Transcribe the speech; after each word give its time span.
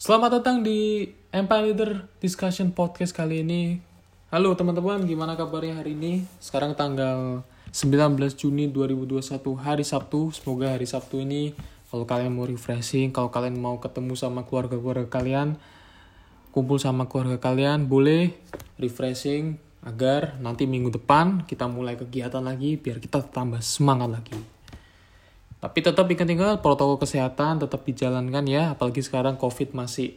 Selamat 0.00 0.40
datang 0.40 0.64
di 0.64 1.12
Empire 1.28 1.76
Leader 1.76 2.08
Discussion 2.24 2.72
Podcast 2.72 3.12
kali 3.12 3.44
ini. 3.44 3.84
Halo 4.32 4.56
teman-teman, 4.56 5.04
gimana 5.04 5.36
kabarnya 5.36 5.76
hari 5.76 5.92
ini? 5.92 6.24
Sekarang 6.40 6.72
tanggal 6.72 7.44
19 7.68 8.16
Juni 8.32 8.72
2021, 8.72 9.60
hari 9.60 9.84
Sabtu. 9.84 10.32
Semoga 10.32 10.72
hari 10.72 10.88
Sabtu 10.88 11.20
ini 11.20 11.52
kalau 11.92 12.08
kalian 12.08 12.32
mau 12.32 12.48
refreshing, 12.48 13.12
kalau 13.12 13.28
kalian 13.28 13.60
mau 13.60 13.76
ketemu 13.76 14.16
sama 14.16 14.48
keluarga-keluarga 14.48 15.04
kalian, 15.04 15.60
kumpul 16.48 16.80
sama 16.80 17.04
keluarga 17.04 17.36
kalian, 17.36 17.84
boleh 17.84 18.32
refreshing 18.80 19.60
agar 19.84 20.40
nanti 20.40 20.64
minggu 20.64 20.96
depan 20.96 21.44
kita 21.44 21.68
mulai 21.68 22.00
kegiatan 22.00 22.40
lagi 22.40 22.80
biar 22.80 23.04
kita 23.04 23.20
tambah 23.28 23.60
semangat 23.60 24.08
lagi. 24.16 24.49
Tapi 25.60 25.78
tetap 25.84 26.08
ingat-ingat 26.08 26.64
protokol 26.64 26.96
kesehatan 26.96 27.60
tetap 27.60 27.84
dijalankan 27.84 28.44
ya, 28.48 28.72
apalagi 28.72 29.04
sekarang 29.04 29.36
COVID 29.36 29.76
masih 29.76 30.16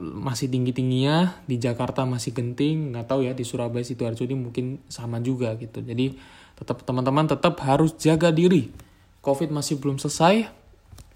masih 0.00 0.48
tinggi-tingginya 0.48 1.44
di 1.44 1.60
Jakarta 1.60 2.08
masih 2.08 2.32
genting, 2.32 2.96
nggak 2.96 3.04
tahu 3.04 3.28
ya 3.28 3.36
di 3.36 3.44
Surabaya 3.44 3.84
sidoarjo 3.84 4.24
ini 4.24 4.32
mungkin 4.32 4.80
sama 4.88 5.20
juga 5.20 5.52
gitu. 5.60 5.84
Jadi 5.84 6.16
tetap 6.56 6.80
teman-teman 6.88 7.28
tetap 7.28 7.60
harus 7.60 7.92
jaga 8.00 8.32
diri. 8.32 8.72
COVID 9.20 9.52
masih 9.52 9.76
belum 9.76 10.00
selesai, 10.00 10.48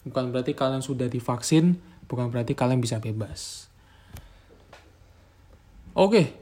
bukan 0.05 0.29
berarti 0.29 0.53
kalian 0.53 0.85
sudah 0.85 1.09
divaksin, 1.09 1.81
bukan 2.13 2.29
berarti 2.29 2.53
kalian 2.53 2.85
bisa 2.85 3.01
bebas. 3.01 3.73
Oke, 5.97 6.37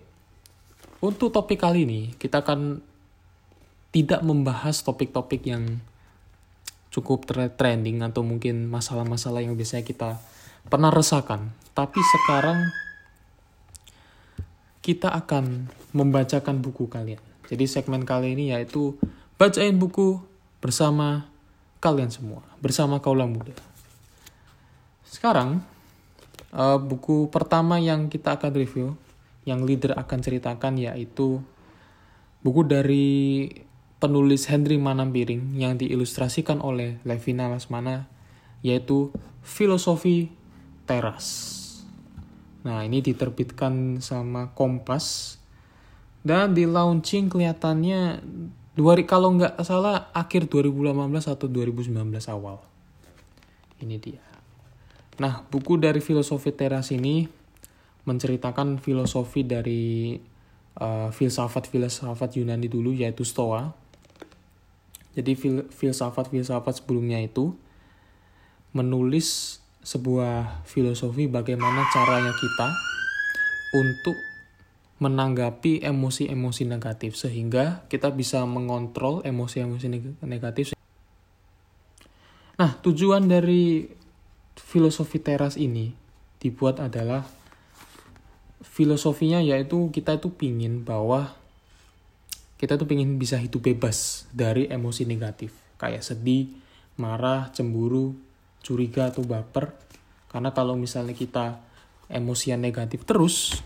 untuk 0.99 1.31
topik 1.31 1.63
kali 1.63 1.87
ini 1.87 2.01
kita 2.19 2.43
akan 2.43 2.83
tidak 3.95 4.21
membahas 4.27 4.83
topik-topik 4.83 5.47
yang 5.47 5.79
cukup 6.97 7.29
trending 7.29 8.01
atau 8.01 8.25
mungkin 8.25 8.73
masalah-masalah 8.73 9.45
yang 9.45 9.53
biasanya 9.53 9.85
kita 9.85 10.17
pernah 10.65 10.89
resahkan. 10.89 11.53
Tapi 11.77 12.01
sekarang 12.01 12.65
kita 14.81 15.13
akan 15.13 15.69
membacakan 15.93 16.65
buku 16.65 16.89
kalian. 16.89 17.21
Jadi 17.53 17.69
segmen 17.69 18.09
kali 18.09 18.33
ini 18.33 18.57
yaitu 18.57 18.97
bacain 19.37 19.77
buku 19.77 20.25
bersama 20.65 21.29
kalian 21.85 22.09
semua, 22.09 22.41
bersama 22.65 22.97
kaulah 23.05 23.29
muda. 23.29 23.53
Sekarang 25.05 25.61
uh, 26.57 26.81
buku 26.81 27.29
pertama 27.29 27.77
yang 27.77 28.09
kita 28.09 28.41
akan 28.41 28.57
review, 28.57 28.97
yang 29.45 29.69
leader 29.69 29.93
akan 30.01 30.19
ceritakan 30.25 30.81
yaitu 30.81 31.45
buku 32.41 32.65
dari 32.65 33.07
penulis 33.97 34.45
Henry 34.53 34.77
Manampiring 34.77 35.57
yang 35.57 35.81
diilustrasikan 35.81 36.61
oleh 36.61 37.01
Levina 37.09 37.49
Lasmana 37.49 38.09
yaitu 38.61 39.13
Filosofi 39.41 40.29
Teras. 40.85 41.55
Nah, 42.67 42.83
ini 42.83 42.99
diterbitkan 42.99 44.03
sama 44.03 44.51
Kompas 44.53 45.39
dan 46.27 46.53
di 46.53 46.67
launching 46.67 47.31
kelihatannya 47.31 48.21
dua 48.75 48.99
kalau 49.07 49.39
nggak 49.39 49.63
salah 49.63 50.11
akhir 50.11 50.51
2018 50.51 51.31
atau 51.31 51.47
2019 51.47 51.95
awal. 52.27 52.59
Ini 53.79 53.97
dia. 54.03 54.25
Nah, 55.17 55.47
buku 55.47 55.81
dari 55.81 56.03
Filosofi 56.03 56.53
Teras 56.53 56.93
ini 56.93 57.25
menceritakan 58.07 58.79
filosofi 58.79 59.43
dari 59.43 60.15
uh, 60.79 61.11
filsafat-filsafat 61.11 62.39
Yunani 62.39 62.71
dulu 62.71 62.95
yaitu 62.95 63.27
Stoa 63.27 63.86
jadi 65.17 65.33
filsafat-filsafat 65.73 66.85
sebelumnya 66.85 67.25
itu 67.25 67.57
menulis 68.77 69.59
sebuah 69.81 70.67
filosofi 70.69 71.25
bagaimana 71.25 71.89
caranya 71.89 72.37
kita 72.37 72.69
untuk 73.81 74.17
menanggapi 75.01 75.85
emosi-emosi 75.85 76.69
negatif 76.69 77.17
sehingga 77.17 77.89
kita 77.89 78.13
bisa 78.13 78.45
mengontrol 78.45 79.21
emosi-emosi 79.25 79.87
negatif. 80.25 80.73
Nah, 82.57 82.73
tujuan 82.81 83.29
dari 83.29 83.85
filosofi 84.57 85.21
teras 85.21 85.61
ini 85.61 85.93
dibuat 86.41 86.81
adalah 86.81 87.29
filosofinya 88.65 89.41
yaitu 89.41 89.93
kita 89.93 90.17
itu 90.17 90.33
pingin 90.33 90.85
bahwa 90.85 91.37
kita 92.57 92.81
tuh 92.81 92.89
pengen 92.89 93.21
bisa 93.21 93.37
hidup 93.37 93.69
bebas 93.69 94.25
dari 94.33 94.69
emosi 94.69 95.05
negatif 95.05 95.67
kayak 95.77 96.01
sedih, 96.01 96.49
marah, 96.97 97.53
cemburu, 97.53 98.17
curiga 98.65 99.13
atau 99.13 99.23
baper. 99.23 99.77
Karena 100.33 100.51
kalau 100.53 100.75
misalnya 100.77 101.13
kita 101.13 101.61
emosian 102.09 102.61
negatif 102.61 103.05
terus, 103.05 103.61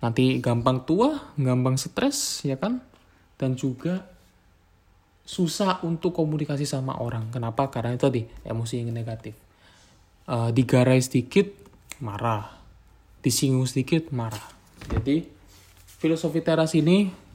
nanti 0.00 0.40
gampang 0.40 0.84
tua, 0.84 1.36
gampang 1.36 1.76
stres, 1.76 2.44
ya 2.44 2.56
kan? 2.56 2.80
Dan 3.36 3.56
juga 3.56 4.08
susah 5.26 5.84
untuk 5.84 6.16
komunikasi 6.16 6.64
sama 6.64 6.96
orang. 6.96 7.28
Kenapa? 7.28 7.68
Karena 7.68 7.92
itu 7.92 8.08
tadi 8.08 8.22
emosi 8.46 8.74
yang 8.80 8.92
negatif. 8.96 9.36
Uh, 10.26 10.50
digarai 10.50 10.98
sedikit, 10.98 11.46
marah. 12.02 12.56
Disinggung 13.20 13.68
sedikit, 13.68 14.10
marah. 14.10 14.42
Jadi, 14.86 15.26
filosofi 15.98 16.40
teras 16.42 16.74
ini 16.78 17.25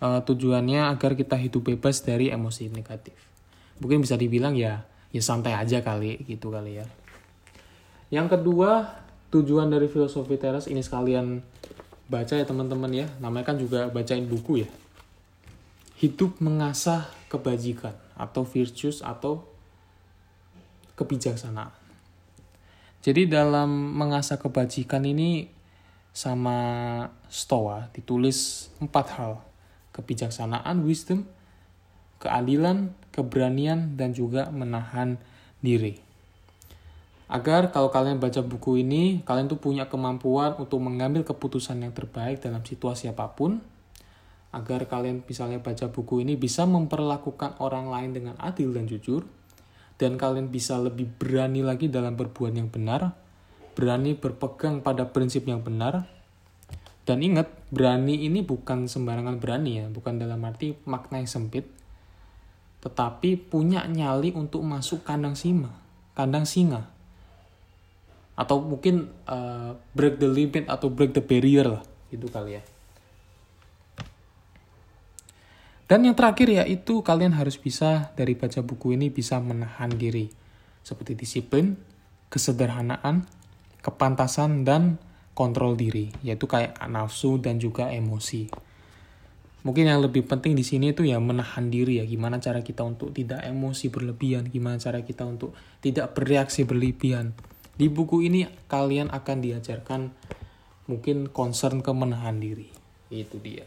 uh, 0.00 0.20
tujuannya 0.24 0.90
agar 0.90 1.14
kita 1.14 1.36
hidup 1.36 1.70
bebas 1.72 2.02
dari 2.02 2.32
emosi 2.32 2.72
negatif. 2.72 3.14
Mungkin 3.80 4.04
bisa 4.04 4.16
dibilang 4.16 4.56
ya 4.56 4.84
ya 5.10 5.22
santai 5.22 5.54
aja 5.54 5.84
kali 5.84 6.24
gitu 6.26 6.50
kali 6.50 6.80
ya. 6.80 6.86
Yang 8.10 8.38
kedua, 8.38 9.00
tujuan 9.30 9.70
dari 9.70 9.86
filosofi 9.86 10.34
teras 10.34 10.66
ini 10.66 10.82
sekalian 10.82 11.44
baca 12.10 12.34
ya 12.34 12.42
teman-teman 12.42 12.90
ya. 12.90 13.06
Namanya 13.22 13.54
kan 13.54 13.56
juga 13.60 13.86
bacain 13.92 14.26
buku 14.26 14.66
ya. 14.66 14.68
Hidup 16.00 16.40
mengasah 16.42 17.06
kebajikan 17.30 17.94
atau 18.16 18.42
virtues 18.42 19.04
atau 19.04 19.46
kebijaksanaan. 20.98 21.72
Jadi 23.00 23.24
dalam 23.24 23.96
mengasah 23.96 24.36
kebajikan 24.36 25.00
ini 25.08 25.48
sama 26.12 26.58
Stoa 27.30 27.88
ditulis 27.94 28.68
empat 28.82 29.06
hal 29.16 29.32
kebijaksanaan, 29.96 30.82
wisdom, 30.86 31.26
keadilan, 32.20 32.92
keberanian, 33.10 33.96
dan 33.96 34.12
juga 34.12 34.52
menahan 34.52 35.16
diri. 35.64 35.98
Agar 37.30 37.70
kalau 37.70 37.94
kalian 37.94 38.18
baca 38.18 38.42
buku 38.42 38.82
ini, 38.82 39.22
kalian 39.22 39.46
tuh 39.46 39.62
punya 39.62 39.86
kemampuan 39.86 40.58
untuk 40.58 40.82
mengambil 40.82 41.22
keputusan 41.22 41.78
yang 41.78 41.94
terbaik 41.94 42.42
dalam 42.42 42.60
situasi 42.66 43.06
apa 43.06 43.30
pun, 43.30 43.62
agar 44.50 44.90
kalian 44.90 45.22
misalnya 45.22 45.62
baca 45.62 45.86
buku 45.94 46.26
ini 46.26 46.34
bisa 46.34 46.66
memperlakukan 46.66 47.62
orang 47.62 47.86
lain 47.86 48.10
dengan 48.10 48.34
adil 48.42 48.74
dan 48.74 48.90
jujur, 48.90 49.22
dan 49.94 50.18
kalian 50.18 50.50
bisa 50.50 50.74
lebih 50.80 51.06
berani 51.06 51.62
lagi 51.62 51.86
dalam 51.86 52.18
berbuat 52.18 52.50
yang 52.50 52.66
benar, 52.66 53.14
berani 53.78 54.18
berpegang 54.18 54.82
pada 54.82 55.06
prinsip 55.06 55.46
yang 55.46 55.62
benar, 55.62 56.10
dan 57.08 57.24
ingat, 57.24 57.48
berani 57.72 58.26
ini 58.26 58.44
bukan 58.44 58.86
sembarangan 58.86 59.40
berani 59.40 59.80
ya, 59.82 59.86
bukan 59.88 60.20
dalam 60.20 60.42
arti 60.44 60.76
makna 60.84 61.22
yang 61.22 61.30
sempit, 61.30 61.66
tetapi 62.84 63.36
punya 63.36 63.84
nyali 63.88 64.32
untuk 64.36 64.60
masuk 64.64 65.04
kandang 65.04 65.36
singa, 65.36 65.72
kandang 66.16 66.44
singa. 66.44 66.88
Atau 68.36 68.64
mungkin 68.64 69.12
uh, 69.28 69.76
break 69.92 70.16
the 70.16 70.28
limit 70.28 70.64
atau 70.68 70.88
break 70.88 71.12
the 71.12 71.24
barrier 71.24 71.66
lah, 71.66 71.84
itu 72.08 72.24
kali 72.28 72.56
ya. 72.56 72.62
Dan 75.90 76.06
yang 76.06 76.14
terakhir 76.14 76.46
ya 76.46 76.62
itu 76.70 77.02
kalian 77.02 77.34
harus 77.34 77.58
bisa 77.58 78.14
dari 78.14 78.38
baca 78.38 78.62
buku 78.62 78.94
ini 78.94 79.10
bisa 79.10 79.42
menahan 79.42 79.90
diri. 79.90 80.30
Seperti 80.86 81.18
disiplin, 81.18 81.74
kesederhanaan, 82.30 83.26
kepantasan, 83.82 84.62
dan 84.62 85.02
kontrol 85.40 85.72
diri, 85.72 86.12
yaitu 86.20 86.44
kayak 86.44 86.76
nafsu 86.84 87.40
dan 87.40 87.56
juga 87.56 87.88
emosi. 87.88 88.52
Mungkin 89.64 89.88
yang 89.88 90.04
lebih 90.04 90.28
penting 90.28 90.52
di 90.52 90.64
sini 90.64 90.92
itu 90.92 91.04
ya 91.04 91.16
menahan 91.16 91.72
diri 91.72 92.00
ya, 92.00 92.04
gimana 92.04 92.36
cara 92.40 92.60
kita 92.60 92.84
untuk 92.84 93.16
tidak 93.16 93.40
emosi 93.44 93.88
berlebihan, 93.88 94.48
gimana 94.52 94.76
cara 94.76 95.00
kita 95.00 95.24
untuk 95.24 95.56
tidak 95.80 96.12
bereaksi 96.12 96.68
berlebihan. 96.68 97.32
Di 97.72 97.88
buku 97.88 98.20
ini 98.28 98.44
kalian 98.68 99.08
akan 99.08 99.36
diajarkan 99.40 100.12
mungkin 100.88 101.32
concern 101.32 101.80
ke 101.80 101.92
menahan 101.92 102.36
diri. 102.36 102.68
Itu 103.08 103.40
dia. 103.40 103.64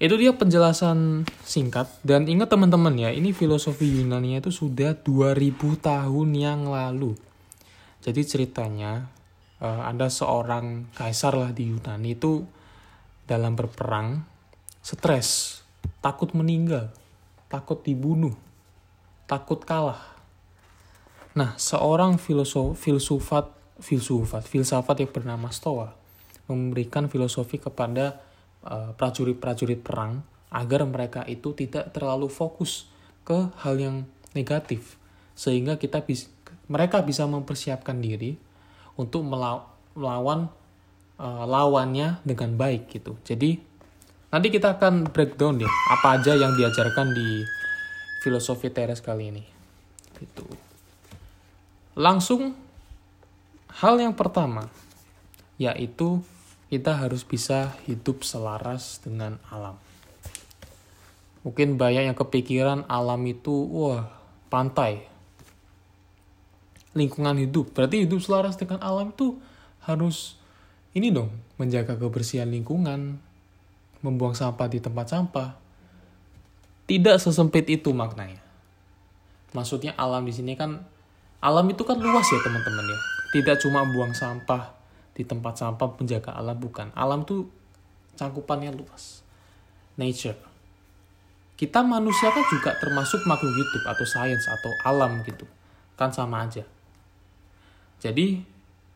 Itu 0.00 0.16
dia 0.16 0.32
penjelasan 0.32 1.28
singkat 1.44 1.90
dan 2.06 2.24
ingat 2.30 2.50
teman-teman 2.50 2.94
ya, 2.98 3.10
ini 3.12 3.34
filosofi 3.34 3.86
Yunani 4.00 4.38
itu 4.38 4.50
sudah 4.50 4.94
2000 4.96 5.78
tahun 5.78 6.28
yang 6.34 6.70
lalu. 6.70 7.18
Jadi 8.00 8.24
ceritanya 8.24 9.19
uh, 9.60 9.86
ada 9.86 10.08
seorang 10.08 10.90
kaisar 10.96 11.36
lah 11.36 11.52
di 11.52 11.70
Yunani 11.70 12.16
itu 12.16 12.42
dalam 13.28 13.54
berperang 13.54 14.26
stres, 14.82 15.62
takut 16.02 16.34
meninggal, 16.34 16.90
takut 17.46 17.78
dibunuh, 17.84 18.34
takut 19.30 19.62
kalah. 19.62 20.02
Nah, 21.36 21.54
seorang 21.54 22.18
filosof, 22.18 22.74
filsufat, 22.74 23.46
filsufat, 23.78 24.42
filsafat 24.42 24.96
yang 25.06 25.12
bernama 25.14 25.48
Stoa 25.54 25.94
memberikan 26.50 27.06
filosofi 27.06 27.62
kepada 27.62 28.18
uh, 28.66 28.90
prajurit-prajurit 28.98 29.78
perang 29.78 30.26
agar 30.50 30.82
mereka 30.82 31.22
itu 31.30 31.54
tidak 31.54 31.94
terlalu 31.94 32.26
fokus 32.26 32.90
ke 33.22 33.54
hal 33.62 33.78
yang 33.78 33.96
negatif 34.34 34.98
sehingga 35.38 35.78
kita 35.78 36.02
bisa 36.02 36.26
mereka 36.66 37.06
bisa 37.06 37.22
mempersiapkan 37.30 38.02
diri 38.02 38.34
untuk 38.96 39.22
melawan 39.26 40.50
uh, 41.20 41.44
lawannya 41.44 42.18
dengan 42.24 42.56
baik 42.56 42.90
gitu. 42.90 43.18
Jadi 43.22 43.60
nanti 44.30 44.48
kita 44.48 44.78
akan 44.78 45.10
breakdown 45.10 45.58
deh 45.58 45.72
apa 45.90 46.18
aja 46.18 46.38
yang 46.38 46.54
diajarkan 46.54 47.14
di 47.14 47.44
filosofi 48.24 48.70
teres 48.72 49.02
kali 49.02 49.30
ini. 49.30 49.44
Gitu. 50.16 50.46
Langsung 51.98 52.54
hal 53.70 53.94
yang 54.00 54.14
pertama 54.16 54.66
yaitu 55.60 56.24
kita 56.72 56.96
harus 56.96 57.26
bisa 57.26 57.76
hidup 57.84 58.22
selaras 58.24 59.02
dengan 59.02 59.36
alam. 59.50 59.76
Mungkin 61.42 61.80
banyak 61.80 62.08
yang 62.08 62.16
kepikiran 62.16 62.84
alam 62.86 63.20
itu, 63.24 63.52
wah, 63.68 64.12
pantai. 64.52 65.08
Lingkungan 66.96 67.38
hidup. 67.38 67.70
Berarti 67.74 68.04
hidup 68.04 68.18
selaras 68.22 68.58
dengan 68.58 68.82
alam 68.82 69.14
itu 69.14 69.38
harus 69.86 70.40
ini 70.90 71.14
dong, 71.14 71.30
menjaga 71.54 71.94
kebersihan 71.94 72.50
lingkungan, 72.50 73.22
membuang 74.02 74.34
sampah 74.34 74.66
di 74.66 74.82
tempat 74.82 75.06
sampah. 75.06 75.54
Tidak 76.90 77.16
sesempit 77.22 77.70
itu 77.70 77.94
maknanya. 77.94 78.42
Maksudnya 79.54 79.94
alam 79.94 80.26
di 80.26 80.34
sini 80.34 80.58
kan, 80.58 80.82
alam 81.38 81.66
itu 81.70 81.86
kan 81.86 81.98
luas 81.98 82.26
ya 82.26 82.40
teman-teman 82.42 82.86
ya. 82.90 82.98
Tidak 83.30 83.56
cuma 83.62 83.86
buang 83.86 84.10
sampah, 84.10 84.74
di 85.14 85.22
tempat 85.22 85.54
sampah 85.62 85.94
menjaga 85.94 86.34
alam 86.34 86.58
bukan. 86.58 86.90
Alam 86.98 87.22
tuh 87.22 87.46
cangkupannya 88.18 88.74
luas. 88.74 89.22
Nature. 89.94 90.38
Kita 91.54 91.84
manusia 91.84 92.32
kan 92.32 92.42
juga 92.48 92.72
termasuk 92.80 93.22
makhluk 93.28 93.52
hidup 93.52 93.82
atau 93.84 94.06
sains 94.08 94.48
atau 94.48 94.72
alam 94.82 95.20
gitu. 95.22 95.44
Kan 95.94 96.10
sama 96.10 96.48
aja. 96.48 96.64
Jadi 98.00 98.40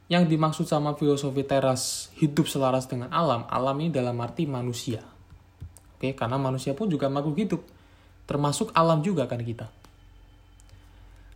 yang 0.09 0.29
dimaksud 0.29 0.69
sama 0.69 0.97
filosofi 0.97 1.45
teras 1.45 2.13
hidup 2.21 2.49
selaras 2.49 2.85
dengan 2.89 3.09
alam, 3.13 3.49
alam 3.49 3.77
ini 3.81 3.93
dalam 3.93 4.17
arti 4.21 4.45
manusia. 4.45 5.01
Oke, 5.97 6.13
karena 6.13 6.37
manusia 6.37 6.77
pun 6.77 6.89
juga 6.89 7.09
makhluk 7.09 7.37
hidup. 7.41 7.63
Termasuk 8.25 8.73
alam 8.73 9.05
juga 9.05 9.29
kan 9.29 9.41
kita. 9.41 9.69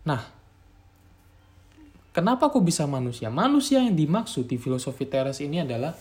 Nah, 0.09 0.39
Kenapa 2.19 2.51
kok 2.51 2.67
bisa 2.67 2.83
manusia? 2.83 3.31
Manusia 3.31 3.79
yang 3.79 3.95
dimaksud 3.95 4.51
di 4.51 4.59
filosofi 4.59 5.07
teres 5.07 5.39
ini 5.39 5.63
adalah 5.63 5.95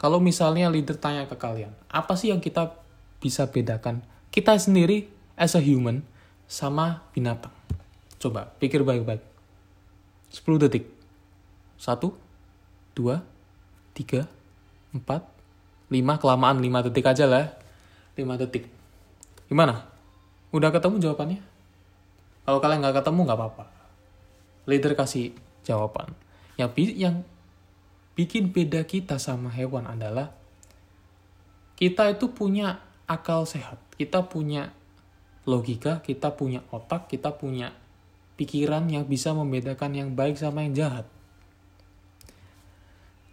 kalau 0.00 0.24
misalnya 0.24 0.72
leader 0.72 0.96
tanya 0.96 1.28
ke 1.28 1.36
kalian, 1.36 1.68
apa 1.92 2.16
sih 2.16 2.32
yang 2.32 2.40
kita 2.40 2.72
bisa 3.20 3.44
bedakan 3.52 4.00
kita 4.32 4.56
sendiri 4.56 5.04
as 5.36 5.52
a 5.52 5.60
human 5.60 6.00
sama 6.48 7.04
binatang? 7.12 7.52
Coba 8.16 8.48
pikir 8.56 8.88
baik-baik. 8.88 9.20
10 10.32 10.62
detik. 10.62 10.90
1 11.78 12.12
2 12.98 13.22
3 13.94 14.26
4 14.94 15.00
5 15.88 16.20
kelamaan 16.22 16.58
5 16.60 16.86
detik 16.90 17.06
aja 17.06 17.24
lah. 17.24 17.46
5 18.18 18.42
detik. 18.44 18.66
Gimana? 19.46 19.88
Udah 20.52 20.72
ketemu 20.74 21.00
jawabannya? 21.00 21.40
Kalau 22.44 22.58
kalian 22.60 22.80
nggak 22.80 22.96
ketemu 23.04 23.20
nggak 23.28 23.38
apa-apa 23.38 23.78
leader 24.68 24.92
kasih 24.92 25.32
jawaban. 25.64 26.12
Yang, 26.60 26.92
yang 26.94 27.16
bikin 28.12 28.52
beda 28.52 28.84
kita 28.84 29.16
sama 29.16 29.48
hewan 29.48 29.88
adalah 29.88 30.36
kita 31.80 32.12
itu 32.12 32.28
punya 32.36 32.84
akal 33.08 33.48
sehat, 33.48 33.80
kita 33.96 34.28
punya 34.28 34.76
logika, 35.48 36.04
kita 36.04 36.36
punya 36.36 36.60
otak, 36.68 37.08
kita 37.08 37.32
punya 37.32 37.72
pikiran 38.38 38.86
yang 38.86 39.04
bisa 39.10 39.34
membedakan 39.34 39.98
yang 39.98 40.14
baik 40.14 40.38
sama 40.38 40.62
yang 40.62 40.72
jahat. 40.78 41.06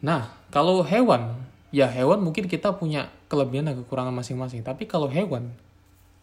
Nah, 0.02 0.34
kalau 0.50 0.82
hewan, 0.82 1.38
ya 1.70 1.86
hewan 1.86 2.26
mungkin 2.26 2.50
kita 2.50 2.74
punya 2.76 3.14
kelebihan 3.30 3.70
dan 3.70 3.78
kekurangan 3.78 4.12
masing-masing. 4.12 4.66
Tapi 4.66 4.90
kalau 4.90 5.06
hewan, 5.06 5.54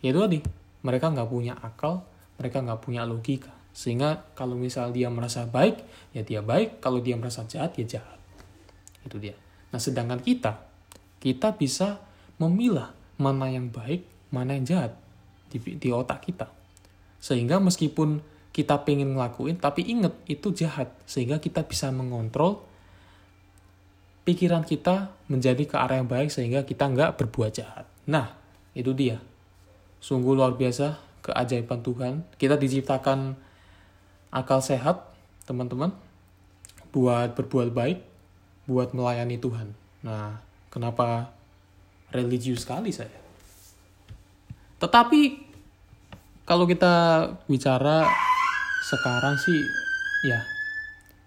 ya 0.02 0.11
itu 0.11 0.19
tadi, 0.19 0.38
mereka 0.82 1.14
nggak 1.14 1.31
punya 1.31 1.55
akal, 1.62 2.02
mereka 2.43 2.58
nggak 2.58 2.82
punya 2.82 3.06
logika. 3.06 3.55
Sehingga 3.73 4.26
kalau 4.34 4.58
misal 4.58 4.90
dia 4.90 5.08
merasa 5.08 5.46
baik, 5.46 5.81
ya 6.12 6.26
dia 6.26 6.43
baik. 6.43 6.82
Kalau 6.82 7.00
dia 7.00 7.14
merasa 7.17 7.46
jahat, 7.46 7.73
ya 7.79 7.99
jahat. 7.99 8.19
Itu 9.06 9.23
dia. 9.23 9.38
Nah, 9.70 9.81
sedangkan 9.81 10.20
kita, 10.20 10.58
kita 11.23 11.55
bisa 11.55 12.02
memilah 12.37 12.93
mana 13.17 13.49
yang 13.49 13.70
baik, 13.70 14.05
mana 14.34 14.58
yang 14.58 14.67
jahat 14.67 14.93
di, 15.49 15.58
di 15.79 15.88
otak 15.88 16.26
kita. 16.26 16.50
Sehingga 17.23 17.62
meskipun 17.62 18.31
kita 18.53 18.85
pengen 18.85 19.17
ngelakuin, 19.17 19.57
tapi 19.57 19.83
inget 19.89 20.13
itu 20.29 20.53
jahat. 20.53 20.93
Sehingga 21.09 21.41
kita 21.41 21.65
bisa 21.65 21.89
mengontrol 21.89 22.61
pikiran 24.23 24.63
kita 24.63 25.11
menjadi 25.27 25.65
ke 25.67 25.75
arah 25.75 25.99
yang 25.99 26.07
baik 26.07 26.31
sehingga 26.31 26.63
kita 26.63 26.87
nggak 26.87 27.19
berbuat 27.19 27.51
jahat. 27.57 27.89
Nah, 28.07 28.37
itu 28.77 28.95
dia. 28.95 29.19
Sungguh 29.99 30.37
luar 30.37 30.55
biasa 30.55 31.01
keajaiban 31.25 31.81
Tuhan. 31.81 32.15
Kita 32.37 32.61
diciptakan 32.61 33.35
akal 34.31 34.61
sehat, 34.61 35.11
teman-teman, 35.49 35.91
buat 36.93 37.35
berbuat 37.35 37.73
baik, 37.73 37.99
buat 38.69 38.93
melayani 38.93 39.41
Tuhan. 39.41 39.73
Nah, 40.05 40.39
kenapa 40.69 41.33
religius 42.13 42.69
sekali 42.69 42.93
saya? 42.93 43.17
Tetapi 44.83 45.21
kalau 46.43 46.67
kita 46.67 47.27
bicara 47.47 48.11
sekarang 48.93 49.41
sih, 49.41 49.65
ya, 50.29 50.44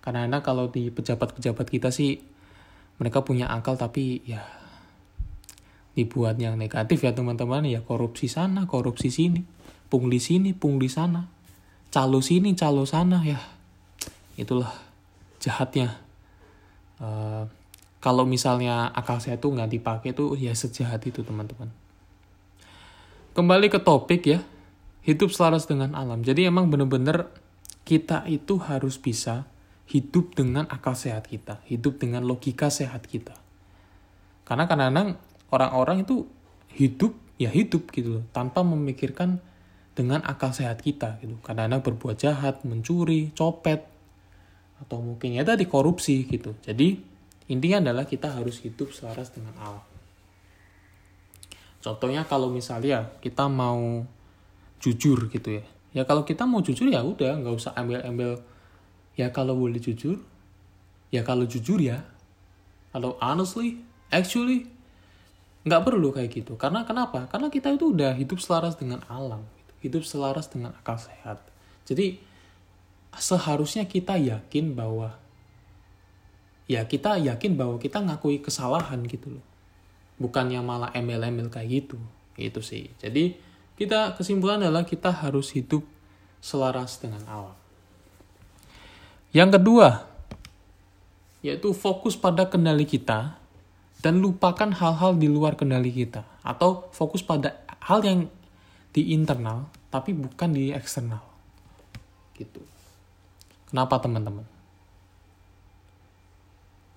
karena 0.05 0.45
kalau 0.45 0.69
di 0.69 0.93
pejabat-pejabat 0.93 1.65
kita 1.65 1.89
sih 1.89 2.21
mereka 3.01 3.25
punya 3.25 3.49
akal 3.49 3.73
tapi 3.73 4.21
ya 4.23 4.45
dibuat 5.97 6.37
yang 6.37 6.61
negatif 6.61 7.01
ya 7.01 7.11
teman-teman. 7.11 7.65
Ya 7.65 7.81
korupsi 7.81 8.29
sana 8.29 8.69
korupsi 8.69 9.09
sini 9.09 9.41
pungli 9.89 10.21
sini 10.21 10.53
pungli 10.53 10.91
sana 10.91 11.25
calo 11.89 12.21
sini 12.21 12.53
calo 12.53 12.85
sana 12.85 13.25
ya. 13.25 13.41
Itulah 14.37 14.69
jahatnya. 15.41 15.97
Uh, 17.01 17.49
kalau 17.97 18.29
misalnya 18.29 18.93
akal 18.93 19.17
saya 19.17 19.41
tuh 19.41 19.57
nggak 19.57 19.71
dipakai 19.73 20.13
tuh 20.13 20.37
ya 20.37 20.53
sejahat 20.53 21.01
itu 21.07 21.25
teman-teman. 21.25 21.73
Kembali 23.33 23.67
ke 23.73 23.81
topik 23.81 24.21
ya 24.29 24.39
hidup 25.01 25.33
selaras 25.33 25.65
dengan 25.65 25.97
alam. 25.97 26.21
Jadi 26.21 26.45
emang 26.45 26.69
bener-bener 26.69 27.27
kita 27.85 28.25
itu 28.27 28.57
harus 28.59 28.97
bisa 28.97 29.47
hidup 29.85 30.33
dengan 30.33 30.65
akal 30.67 30.97
sehat 30.97 31.29
kita 31.29 31.61
hidup 31.69 32.01
dengan 32.01 32.25
logika 32.25 32.73
sehat 32.73 33.05
kita 33.05 33.37
karena 34.45 34.65
kadang-kadang 34.65 35.21
orang-orang 35.53 36.03
itu 36.03 36.25
hidup 36.75 37.15
ya 37.39 37.51
hidup 37.51 37.91
gitu 37.91 38.23
tanpa 38.35 38.61
memikirkan 38.63 39.39
dengan 39.95 40.19
akal 40.27 40.51
sehat 40.51 40.83
kita 40.83 41.17
gitu. 41.23 41.39
Kadang-kadang 41.41 41.81
berbuat 41.81 42.19
jahat, 42.19 42.67
mencuri, 42.67 43.31
copet, 43.31 43.87
atau 44.83 44.99
mungkin 44.99 45.39
ya 45.39 45.47
tadi 45.47 45.63
korupsi 45.65 46.27
gitu. 46.27 46.53
Jadi 46.61 46.99
intinya 47.47 47.89
adalah 47.89 48.03
kita 48.03 48.35
harus 48.35 48.59
hidup 48.61 48.91
selaras 48.91 49.31
dengan 49.31 49.55
alam. 49.55 49.85
Contohnya 51.79 52.27
kalau 52.27 52.51
misalnya 52.51 53.07
kita 53.23 53.47
mau 53.47 54.03
jujur 54.83 55.31
gitu 55.31 55.63
ya. 55.63 55.65
Ya 55.95 56.03
kalau 56.03 56.27
kita 56.27 56.43
mau 56.43 56.59
jujur 56.59 56.91
ya 56.91 56.99
udah 56.99 57.39
nggak 57.39 57.55
usah 57.55 57.71
ambil-ambil 57.79 58.43
ya 59.15 59.31
kalau 59.31 59.55
boleh 59.55 59.79
jujur 59.79 60.19
ya 61.07 61.23
kalau 61.23 61.47
jujur 61.47 61.79
ya 61.79 62.03
kalau 62.91 63.15
honestly 63.23 63.79
actually 64.11 64.67
nggak 65.63 65.81
perlu 65.87 66.11
kayak 66.11 66.35
gitu 66.35 66.59
karena 66.59 66.83
kenapa 66.83 67.31
karena 67.31 67.47
kita 67.47 67.71
itu 67.71 67.95
udah 67.95 68.11
hidup 68.11 68.43
selaras 68.43 68.75
dengan 68.75 68.99
alam 69.07 69.47
hidup 69.85 70.01
selaras 70.01 70.49
dengan 70.49 70.73
akal 70.73 70.97
sehat. 70.97 71.37
Jadi 71.85 72.17
seharusnya 73.13 73.85
kita 73.85 74.17
yakin 74.17 74.73
bahwa 74.73 75.13
ya 76.65 76.81
kita 76.89 77.21
yakin 77.21 77.53
bahwa 77.53 77.77
kita 77.77 78.01
ngakui 78.01 78.41
kesalahan 78.41 79.05
gitu 79.05 79.37
loh. 79.37 79.45
Bukannya 80.17 80.57
malah 80.65 80.89
embel-embel 80.97 81.53
kayak 81.53 81.85
gitu. 81.85 82.01
Itu 82.33 82.65
sih. 82.65 82.89
Jadi 82.97 83.37
kita 83.75 84.15
kesimpulan 84.15 84.63
adalah 84.63 84.87
kita 84.87 85.11
harus 85.11 85.51
hidup 85.51 85.83
selaras 86.39 86.99
dengan 86.99 87.23
alam. 87.27 87.57
Yang 89.35 89.59
kedua, 89.59 90.07
yaitu 91.43 91.75
fokus 91.75 92.15
pada 92.15 92.47
kendali 92.47 92.87
kita 92.87 93.35
dan 93.99 94.23
lupakan 94.23 94.71
hal-hal 94.71 95.19
di 95.19 95.27
luar 95.27 95.59
kendali 95.59 95.91
kita 95.91 96.23
atau 96.39 96.87
fokus 96.95 97.19
pada 97.19 97.59
hal 97.83 98.01
yang 98.01 98.19
di 98.95 99.11
internal 99.11 99.67
tapi 99.91 100.15
bukan 100.15 100.55
di 100.55 100.71
eksternal. 100.71 101.19
Gitu. 102.35 102.63
Kenapa 103.67 103.99
teman-teman? 103.99 104.47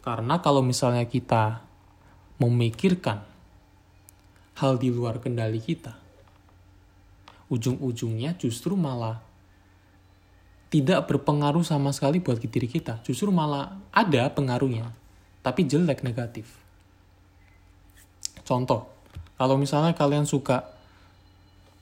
Karena 0.05 0.39
kalau 0.39 0.63
misalnya 0.63 1.05
kita 1.05 1.61
memikirkan 2.39 3.27
hal 4.63 4.79
di 4.79 4.95
luar 4.95 5.19
kendali 5.19 5.59
kita, 5.59 6.08
ujung-ujungnya 7.49 8.37
justru 8.37 8.77
malah 8.77 9.25
tidak 10.69 11.09
berpengaruh 11.09 11.65
sama 11.65 11.97
sekali 11.97 12.21
buat 12.21 12.37
diri 12.41 12.69
kita. 12.69 13.01
Justru 13.05 13.33
malah 13.33 13.81
ada 13.89 14.29
pengaruhnya, 14.29 14.93
tapi 15.41 15.65
jelek 15.65 16.05
negatif. 16.05 16.45
Contoh, 18.45 18.89
kalau 19.41 19.57
misalnya 19.57 19.97
kalian 19.97 20.29
suka 20.29 20.69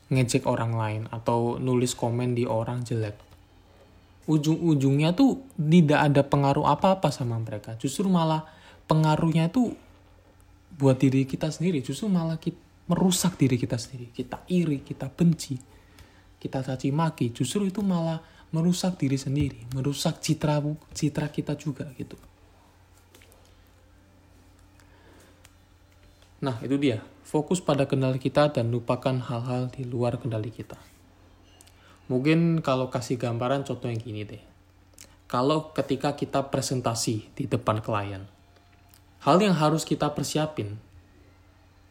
ngejek 0.06 0.46
orang 0.46 0.78
lain 0.78 1.02
atau 1.10 1.58
nulis 1.58 1.98
komen 1.98 2.38
di 2.38 2.46
orang 2.46 2.86
jelek, 2.86 3.18
ujung-ujungnya 4.30 5.14
tuh 5.18 5.42
tidak 5.58 6.00
ada 6.10 6.22
pengaruh 6.22 6.66
apa-apa 6.66 7.10
sama 7.10 7.38
mereka. 7.42 7.74
Justru 7.78 8.06
malah 8.06 8.46
pengaruhnya 8.86 9.50
itu 9.50 9.74
buat 10.78 10.98
diri 10.98 11.26
kita 11.26 11.50
sendiri. 11.50 11.82
Justru 11.82 12.06
malah 12.06 12.38
kita, 12.38 12.58
merusak 12.86 13.38
diri 13.38 13.58
kita 13.58 13.78
sendiri. 13.78 14.10
Kita 14.14 14.42
iri, 14.50 14.82
kita 14.82 15.10
benci, 15.10 15.58
kita 16.38 16.62
caci 16.62 16.88
maki. 16.94 17.34
Justru 17.34 17.66
itu 17.66 17.82
malah 17.82 18.22
merusak 18.54 18.96
diri 18.96 19.18
sendiri, 19.18 19.66
merusak 19.74 20.22
citra 20.22 20.62
citra 20.94 21.26
kita 21.30 21.58
juga 21.58 21.90
gitu. 21.98 22.16
Nah, 26.46 26.62
itu 26.62 26.76
dia. 26.78 27.02
Fokus 27.26 27.58
pada 27.58 27.90
kendali 27.90 28.22
kita 28.22 28.54
dan 28.54 28.70
lupakan 28.70 29.18
hal-hal 29.18 29.66
di 29.74 29.82
luar 29.82 30.14
kendali 30.22 30.54
kita. 30.54 30.78
Mungkin 32.06 32.62
kalau 32.62 32.86
kasih 32.86 33.18
gambaran 33.18 33.66
contoh 33.66 33.90
yang 33.90 33.98
gini 33.98 34.22
deh. 34.22 34.42
Kalau 35.26 35.74
ketika 35.74 36.14
kita 36.14 36.54
presentasi 36.54 37.34
di 37.34 37.50
depan 37.50 37.82
klien, 37.82 38.30
hal 39.26 39.42
yang 39.42 39.58
harus 39.58 39.82
kita 39.82 40.14
persiapin 40.14 40.78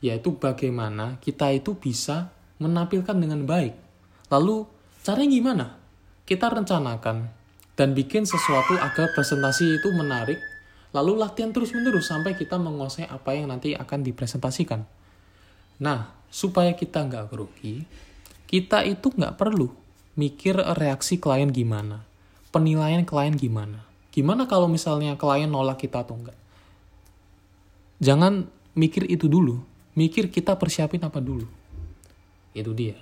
yaitu 0.04 0.36
bagaimana 0.36 1.20
kita 1.24 1.52
itu 1.52 1.75
bisa 1.75 2.32
menampilkan 2.60 3.16
dengan 3.16 3.44
baik. 3.44 3.75
Lalu 4.32 4.66
caranya 5.04 5.30
gimana? 5.32 5.66
Kita 6.25 6.50
rencanakan 6.50 7.18
dan 7.75 7.92
bikin 7.92 8.24
sesuatu 8.24 8.80
agar 8.80 9.12
presentasi 9.12 9.78
itu 9.78 9.92
menarik, 9.92 10.40
lalu 10.96 11.20
latihan 11.20 11.52
terus-menerus 11.52 12.08
sampai 12.08 12.34
kita 12.34 12.56
menguasai 12.56 13.06
apa 13.06 13.36
yang 13.36 13.52
nanti 13.52 13.75
akan 13.75 14.02
dipresentasikan. 14.02 14.88
Nah, 15.84 16.16
supaya 16.32 16.72
kita 16.74 17.04
nggak 17.04 17.28
grogi, 17.30 17.84
kita 18.48 18.88
itu 18.88 19.12
nggak 19.12 19.36
perlu 19.36 19.68
mikir 20.16 20.56
reaksi 20.80 21.20
klien 21.20 21.52
gimana, 21.52 22.08
penilaian 22.56 23.04
klien 23.04 23.36
gimana. 23.36 23.84
Gimana 24.16 24.48
kalau 24.48 24.72
misalnya 24.72 25.20
klien 25.20 25.52
nolak 25.52 25.84
kita 25.84 26.08
atau 26.08 26.16
enggak? 26.16 26.40
Jangan 28.00 28.48
mikir 28.80 29.04
itu 29.12 29.28
dulu, 29.28 29.60
mikir 29.96 30.30
kita 30.30 30.60
persiapin 30.60 31.02
apa 31.02 31.24
dulu. 31.24 31.48
Itu 32.52 32.72
dia. 32.75 33.00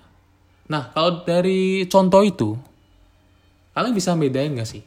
Nah, 0.70 0.94
kalau 0.96 1.26
dari 1.28 1.84
contoh 1.90 2.24
itu, 2.24 2.56
kalian 3.76 3.94
bisa 3.94 4.16
bedain 4.16 4.56
gak 4.56 4.70
sih? 4.70 4.84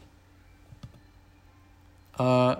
Uh, 2.16 2.56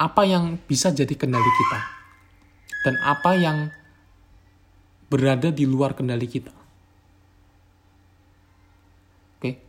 apa 0.00 0.22
yang 0.24 0.56
bisa 0.64 0.88
jadi 0.90 1.12
kendali 1.12 1.44
kita 1.46 1.80
dan 2.88 2.94
apa 3.04 3.36
yang 3.36 3.58
berada 5.12 5.52
di 5.52 5.68
luar 5.68 5.92
kendali 5.92 6.24
kita. 6.24 6.50
Oke, 9.38 9.60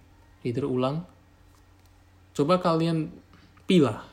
leader 0.48 0.66
ulang. 0.66 1.04
Coba 2.32 2.64
kalian 2.64 3.12
pilah 3.68 4.08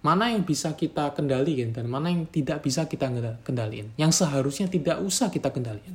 mana 0.00 0.32
yang 0.32 0.48
bisa 0.48 0.72
kita 0.72 1.12
kendalikan 1.12 1.76
dan 1.76 1.84
mana 1.84 2.08
yang 2.08 2.24
tidak 2.24 2.64
bisa 2.64 2.88
kita 2.88 3.12
kendalikan. 3.44 3.92
Yang 4.00 4.24
seharusnya 4.24 4.66
tidak 4.72 4.96
usah 5.04 5.28
kita 5.28 5.52
kendalikan. 5.52 5.92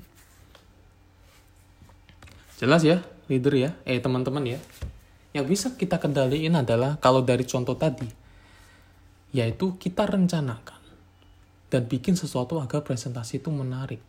Jelas 2.61 2.85
ya, 2.85 3.01
leader 3.25 3.53
ya, 3.57 3.69
eh 3.83 3.97
teman-teman 3.97 4.45
ya. 4.45 4.59
Yang 5.33 5.45
bisa 5.51 5.67
kita 5.73 5.97
kendalikan 5.97 6.53
adalah 6.61 7.01
kalau 7.01 7.25
dari 7.25 7.43
contoh 7.43 7.75
tadi, 7.75 8.07
yaitu 9.35 9.75
kita 9.75 10.05
rencanakan 10.05 10.79
dan 11.73 11.81
bikin 11.89 12.13
sesuatu 12.13 12.61
agar 12.61 12.85
presentasi 12.85 13.41
itu 13.41 13.49
menarik. 13.49 13.99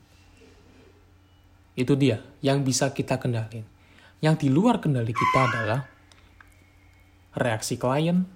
Itu 1.73 1.97
dia 1.97 2.21
yang 2.45 2.63
bisa 2.63 2.93
kita 2.93 3.17
kendalikan. 3.17 3.65
Yang 4.21 4.47
di 4.47 4.49
luar 4.53 4.79
kendali 4.79 5.11
kita 5.11 5.41
adalah 5.51 5.81
reaksi 7.37 7.77
klien, 7.77 8.36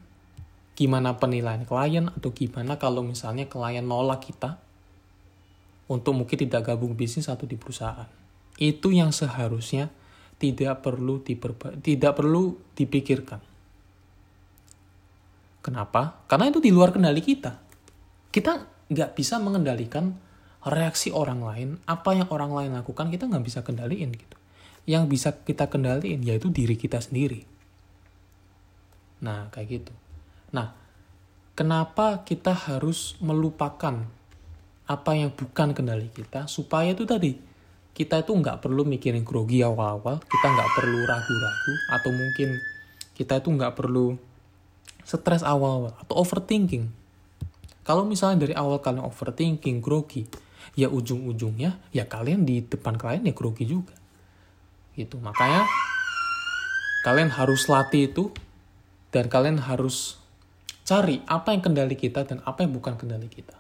gimana 0.81 1.21
penilaian 1.21 1.69
klien 1.69 2.09
atau 2.09 2.33
gimana 2.33 2.81
kalau 2.81 3.05
misalnya 3.05 3.45
klien 3.45 3.85
nolak 3.85 4.25
kita 4.33 4.57
untuk 5.93 6.17
mungkin 6.17 6.41
tidak 6.41 6.73
gabung 6.73 6.97
bisnis 6.97 7.29
atau 7.29 7.45
di 7.45 7.61
perusahaan. 7.61 8.09
Itu 8.57 8.89
yang 8.89 9.13
seharusnya 9.13 9.93
tidak 10.41 10.81
perlu 10.81 11.21
diperba 11.21 11.77
tidak 11.85 12.17
perlu 12.17 12.57
dipikirkan. 12.73 13.45
Kenapa? 15.61 16.25
Karena 16.25 16.49
itu 16.49 16.65
di 16.65 16.73
luar 16.73 16.97
kendali 16.97 17.21
kita. 17.21 17.61
Kita 18.33 18.65
nggak 18.89 19.13
bisa 19.13 19.37
mengendalikan 19.37 20.17
reaksi 20.65 21.13
orang 21.13 21.45
lain, 21.45 21.77
apa 21.85 22.17
yang 22.17 22.33
orang 22.33 22.57
lain 22.57 22.73
lakukan 22.73 23.13
kita 23.13 23.29
nggak 23.29 23.45
bisa 23.45 23.61
kendaliin 23.61 24.17
gitu. 24.17 24.37
Yang 24.89 25.05
bisa 25.13 25.29
kita 25.45 25.69
kendaliin 25.69 26.25
yaitu 26.25 26.49
diri 26.49 26.81
kita 26.81 27.05
sendiri. 27.05 27.45
Nah, 29.21 29.53
kayak 29.53 29.69
gitu. 29.69 29.93
Nah, 30.51 30.75
kenapa 31.55 32.27
kita 32.27 32.55
harus 32.55 33.19
melupakan 33.23 34.07
apa 34.91 35.11
yang 35.15 35.31
bukan 35.31 35.71
kendali 35.71 36.11
kita 36.11 36.51
supaya 36.51 36.91
itu 36.91 37.07
tadi 37.07 37.39
kita 37.95 38.23
itu 38.23 38.33
nggak 38.35 38.63
perlu 38.63 38.87
mikirin 38.87 39.27
grogi 39.27 39.63
awal-awal, 39.63 40.23
kita 40.23 40.47
nggak 40.47 40.71
perlu 40.79 41.01
ragu-ragu 41.07 41.75
atau 41.91 42.11
mungkin 42.15 42.49
kita 43.19 43.43
itu 43.43 43.49
nggak 43.51 43.75
perlu 43.75 44.15
stres 45.03 45.43
awal-awal 45.43 45.95
atau 45.99 46.15
overthinking. 46.23 46.87
Kalau 47.83 48.07
misalnya 48.07 48.47
dari 48.47 48.55
awal 48.55 48.79
kalian 48.79 49.03
overthinking, 49.03 49.83
grogi, 49.83 50.31
ya 50.79 50.87
ujung-ujungnya 50.87 51.83
ya 51.91 52.07
kalian 52.07 52.47
di 52.47 52.63
depan 52.63 52.95
klien 52.95 53.27
ya 53.27 53.35
grogi 53.35 53.67
juga. 53.67 53.97
Gitu. 54.95 55.19
Makanya 55.19 55.67
kalian 57.03 57.35
harus 57.35 57.67
latih 57.67 58.13
itu 58.13 58.31
dan 59.11 59.27
kalian 59.27 59.59
harus 59.59 60.20
cari 60.91 61.23
apa 61.31 61.55
yang 61.55 61.63
kendali 61.63 61.95
kita 61.95 62.27
dan 62.27 62.43
apa 62.43 62.67
yang 62.67 62.75
bukan 62.75 62.99
kendali 62.99 63.31
kita. 63.31 63.55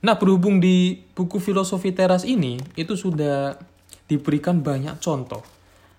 Nah, 0.00 0.16
berhubung 0.16 0.56
di 0.56 1.04
buku 1.12 1.36
filosofi 1.36 1.92
teras 1.92 2.24
ini 2.24 2.56
itu 2.80 2.96
sudah 2.96 3.60
diberikan 4.08 4.64
banyak 4.64 4.96
contoh. 4.96 5.44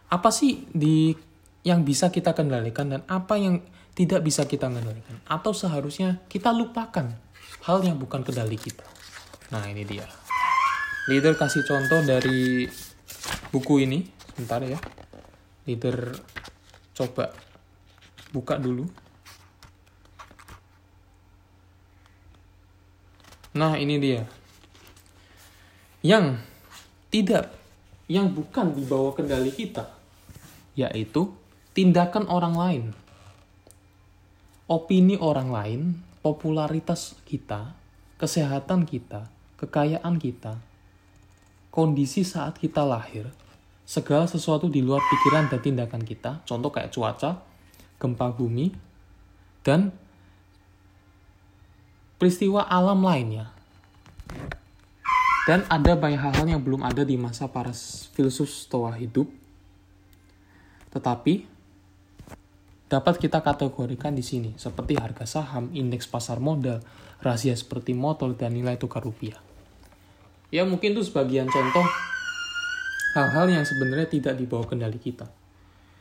Apa 0.10 0.34
sih 0.34 0.66
di 0.74 1.14
yang 1.62 1.86
bisa 1.86 2.10
kita 2.10 2.34
kendalikan 2.34 2.90
dan 2.90 3.06
apa 3.06 3.38
yang 3.38 3.62
tidak 3.94 4.26
bisa 4.26 4.50
kita 4.50 4.66
kendalikan 4.66 5.22
atau 5.30 5.54
seharusnya 5.54 6.26
kita 6.26 6.50
lupakan 6.50 7.14
hal 7.70 7.78
yang 7.86 8.02
bukan 8.02 8.26
kendali 8.26 8.58
kita. 8.58 8.86
Nah, 9.54 9.62
ini 9.70 9.86
dia. 9.86 10.10
Leader 11.06 11.38
kasih 11.38 11.62
contoh 11.70 12.02
dari 12.02 12.66
buku 13.54 13.86
ini. 13.86 14.02
Sebentar 14.34 14.66
ya. 14.66 14.82
Leader 15.70 16.18
coba 16.98 17.30
buka 18.34 18.58
dulu. 18.58 19.07
Nah, 23.58 23.74
ini 23.74 23.98
dia. 23.98 24.22
Yang 26.06 26.46
tidak, 27.10 27.50
yang 28.06 28.30
bukan 28.30 28.78
di 28.78 28.86
bawah 28.86 29.18
kendali 29.18 29.50
kita, 29.50 29.98
yaitu 30.78 31.34
tindakan 31.74 32.30
orang 32.30 32.54
lain. 32.54 32.84
Opini 34.70 35.18
orang 35.18 35.50
lain, 35.50 35.82
popularitas 36.22 37.18
kita, 37.26 37.74
kesehatan 38.22 38.86
kita, 38.86 39.26
kekayaan 39.58 40.22
kita, 40.22 40.62
kondisi 41.74 42.22
saat 42.22 42.62
kita 42.62 42.86
lahir, 42.86 43.26
segala 43.90 44.30
sesuatu 44.30 44.70
di 44.70 44.86
luar 44.86 45.02
pikiran 45.02 45.50
dan 45.50 45.60
tindakan 45.66 46.04
kita, 46.06 46.46
contoh 46.46 46.70
kayak 46.70 46.94
cuaca, 46.94 47.42
gempa 47.98 48.28
bumi, 48.38 48.70
dan 49.66 49.90
peristiwa 52.18 52.66
alam 52.66 53.02
lainnya. 53.06 53.54
Dan 55.48 55.64
ada 55.72 55.96
banyak 55.96 56.20
hal-hal 56.20 56.46
yang 56.46 56.62
belum 56.62 56.84
ada 56.84 57.08
di 57.08 57.16
masa 57.16 57.48
para 57.48 57.72
filsuf 58.12 58.52
stoa 58.52 58.92
hidup. 59.00 59.32
Tetapi 60.92 61.48
dapat 62.92 63.16
kita 63.16 63.40
kategorikan 63.40 64.12
di 64.12 64.26
sini 64.26 64.52
seperti 64.60 65.00
harga 65.00 65.24
saham, 65.24 65.72
indeks 65.72 66.04
pasar 66.04 66.44
modal, 66.44 66.84
rahasia 67.24 67.56
seperti 67.56 67.96
motor 67.96 68.36
dan 68.36 68.60
nilai 68.60 68.76
tukar 68.76 69.00
rupiah. 69.06 69.40
Ya 70.52 70.68
mungkin 70.68 70.96
itu 70.96 71.08
sebagian 71.08 71.48
contoh 71.48 71.86
hal-hal 73.16 73.48
yang 73.48 73.64
sebenarnya 73.64 74.08
tidak 74.12 74.34
dibawa 74.36 74.68
kendali 74.68 75.00
kita. 75.00 75.32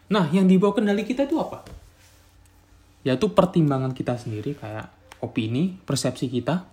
Nah, 0.07 0.31
yang 0.31 0.47
di 0.47 0.55
bawah 0.59 0.79
kendali 0.79 1.03
kita 1.03 1.27
itu 1.27 1.39
apa? 1.39 1.67
Yaitu 3.03 3.31
pertimbangan 3.31 3.91
kita 3.91 4.15
sendiri, 4.15 4.55
kayak 4.55 4.96
opini, 5.21 5.79
persepsi 5.85 6.29
kita, 6.29 6.67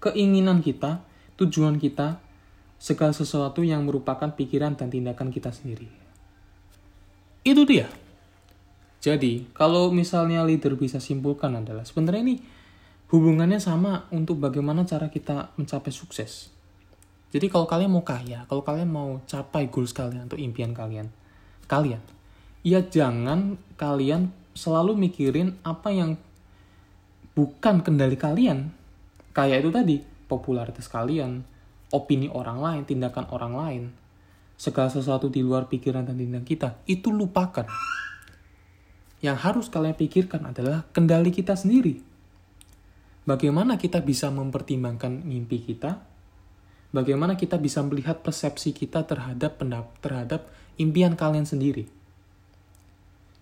keinginan 0.00 0.60
kita, 0.64 1.04
tujuan 1.36 1.76
kita, 1.76 2.20
segala 2.76 3.12
sesuatu 3.16 3.64
yang 3.64 3.88
merupakan 3.88 4.28
pikiran 4.32 4.76
dan 4.76 4.92
tindakan 4.92 5.32
kita 5.32 5.50
sendiri. 5.52 5.88
Itu 7.46 7.64
dia. 7.64 7.88
Jadi, 9.00 9.46
kalau 9.54 9.94
misalnya 9.94 10.42
leader 10.42 10.74
bisa 10.74 10.98
simpulkan 10.98 11.54
adalah 11.54 11.86
sebenarnya 11.86 12.22
ini 12.26 12.36
hubungannya 13.12 13.62
sama 13.62 14.10
untuk 14.10 14.42
bagaimana 14.42 14.82
cara 14.82 15.06
kita 15.06 15.54
mencapai 15.54 15.94
sukses. 15.94 16.50
Jadi 17.30 17.46
kalau 17.52 17.68
kalian 17.68 17.92
mau 17.92 18.02
kaya, 18.02 18.46
kalau 18.50 18.62
kalian 18.66 18.90
mau 18.90 19.22
capai 19.28 19.68
goals 19.70 19.94
kalian 19.94 20.26
atau 20.26 20.38
impian 20.38 20.72
kalian, 20.74 21.10
kalian, 21.70 22.02
ya 22.66 22.82
jangan 22.82 23.60
kalian 23.78 24.34
selalu 24.56 24.96
mikirin 24.96 25.54
apa 25.62 25.92
yang 25.92 26.18
bukan 27.36 27.84
kendali 27.84 28.16
kalian. 28.16 28.72
Kayak 29.36 29.58
itu 29.62 29.70
tadi, 29.70 29.96
popularitas 30.26 30.88
kalian, 30.88 31.44
opini 31.92 32.32
orang 32.32 32.58
lain, 32.58 32.82
tindakan 32.88 33.28
orang 33.30 33.52
lain, 33.52 33.82
segala 34.56 34.88
sesuatu 34.88 35.28
di 35.28 35.44
luar 35.44 35.68
pikiran 35.68 36.08
dan 36.08 36.16
tindakan 36.16 36.48
kita, 36.48 36.68
itu 36.88 37.12
lupakan. 37.12 37.68
Yang 39.20 39.38
harus 39.44 39.66
kalian 39.68 39.94
pikirkan 39.94 40.48
adalah 40.48 40.88
kendali 40.96 41.28
kita 41.28 41.52
sendiri. 41.52 42.00
Bagaimana 43.28 43.76
kita 43.76 44.00
bisa 44.00 44.32
mempertimbangkan 44.32 45.20
mimpi 45.20 45.60
kita? 45.60 46.00
Bagaimana 46.94 47.36
kita 47.36 47.60
bisa 47.60 47.84
melihat 47.84 48.24
persepsi 48.24 48.72
kita 48.72 49.04
terhadap 49.04 49.60
terhadap 50.00 50.48
impian 50.80 51.18
kalian 51.18 51.44
sendiri? 51.44 51.90